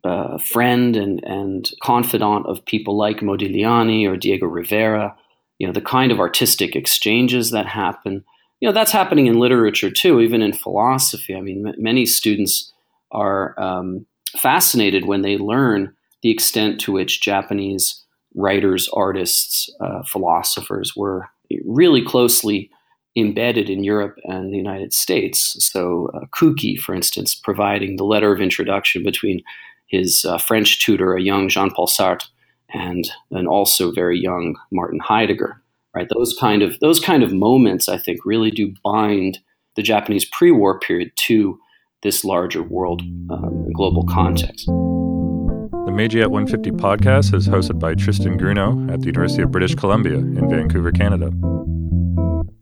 uh, 0.03 0.37
friend 0.37 0.95
and, 0.95 1.23
and 1.23 1.69
confidant 1.83 2.45
of 2.45 2.63
people 2.65 2.95
like 2.95 3.19
Modigliani 3.19 4.07
or 4.07 4.15
Diego 4.15 4.45
Rivera, 4.45 5.15
you 5.57 5.67
know, 5.67 5.73
the 5.73 5.81
kind 5.81 6.11
of 6.11 6.19
artistic 6.19 6.75
exchanges 6.75 7.51
that 7.51 7.65
happen. 7.65 8.23
You 8.59 8.67
know, 8.67 8.73
that's 8.73 8.91
happening 8.91 9.27
in 9.27 9.39
literature 9.39 9.89
too, 9.89 10.19
even 10.19 10.41
in 10.41 10.53
philosophy. 10.53 11.35
I 11.35 11.41
mean, 11.41 11.67
m- 11.67 11.75
many 11.77 12.05
students 12.05 12.71
are 13.11 13.59
um, 13.59 14.05
fascinated 14.37 15.05
when 15.05 15.21
they 15.21 15.37
learn 15.37 15.93
the 16.21 16.29
extent 16.29 16.79
to 16.81 16.91
which 16.91 17.21
Japanese 17.21 18.03
writers, 18.35 18.89
artists, 18.93 19.69
uh, 19.79 20.03
philosophers 20.03 20.93
were 20.95 21.27
really 21.65 22.03
closely 22.03 22.69
embedded 23.15 23.69
in 23.69 23.83
Europe 23.83 24.17
and 24.25 24.53
the 24.53 24.57
United 24.57 24.93
States. 24.93 25.55
So, 25.59 26.11
uh, 26.13 26.25
Kuki, 26.31 26.75
for 26.75 26.93
instance, 26.93 27.33
providing 27.35 27.95
the 27.95 28.03
letter 28.03 28.31
of 28.31 28.41
introduction 28.41 29.03
between 29.03 29.41
his 29.87 30.23
uh, 30.25 30.37
French 30.37 30.83
tutor, 30.83 31.15
a 31.15 31.21
young 31.21 31.49
Jean 31.49 31.71
Paul 31.71 31.87
Sartre, 31.87 32.27
and 32.71 33.09
an 33.31 33.47
also 33.47 33.91
very 33.91 34.19
young 34.19 34.55
Martin 34.71 34.99
Heidegger. 34.99 35.59
Right, 35.99 36.07
those 36.15 36.33
kind 36.39 36.61
of 36.61 36.79
those 36.79 36.97
kind 37.01 37.23
of 37.23 37.33
moments, 37.33 37.89
I 37.89 37.97
think, 37.97 38.19
really 38.23 38.51
do 38.51 38.73
bind 38.85 39.39
the 39.75 39.81
Japanese 39.81 40.23
pre-war 40.23 40.79
period 40.79 41.11
to 41.27 41.59
this 42.03 42.23
larger 42.23 42.63
world 42.63 43.01
um, 43.29 43.69
global 43.73 44.05
context. 44.05 44.65
The 44.67 45.91
Meiji 45.93 46.21
at 46.21 46.31
150 46.31 46.71
podcast 46.81 47.33
is 47.33 47.49
hosted 47.49 47.79
by 47.79 47.95
Tristan 47.95 48.39
Grunow 48.39 48.89
at 48.89 49.01
the 49.01 49.07
University 49.07 49.41
of 49.41 49.51
British 49.51 49.75
Columbia 49.75 50.15
in 50.15 50.49
Vancouver, 50.49 50.93
Canada. 50.93 51.31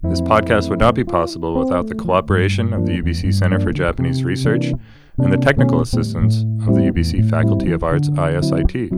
This 0.10 0.22
podcast 0.22 0.72
would 0.72 0.80
not 0.80 0.96
be 0.96 1.04
possible 1.04 1.60
without 1.60 1.86
the 1.86 1.94
cooperation 1.94 2.74
of 2.74 2.88
the 2.88 3.04
UBC 3.04 3.36
Center 3.36 3.60
for 3.60 3.72
Japanese 3.72 4.24
Research 4.24 4.74
and 5.20 5.32
the 5.32 5.38
technical 5.38 5.82
assistance 5.82 6.38
of 6.68 6.74
the 6.74 6.90
UBC 6.92 7.30
Faculty 7.30 7.72
of 7.72 7.84
Arts 7.84 8.10
ISIT. 8.18 8.90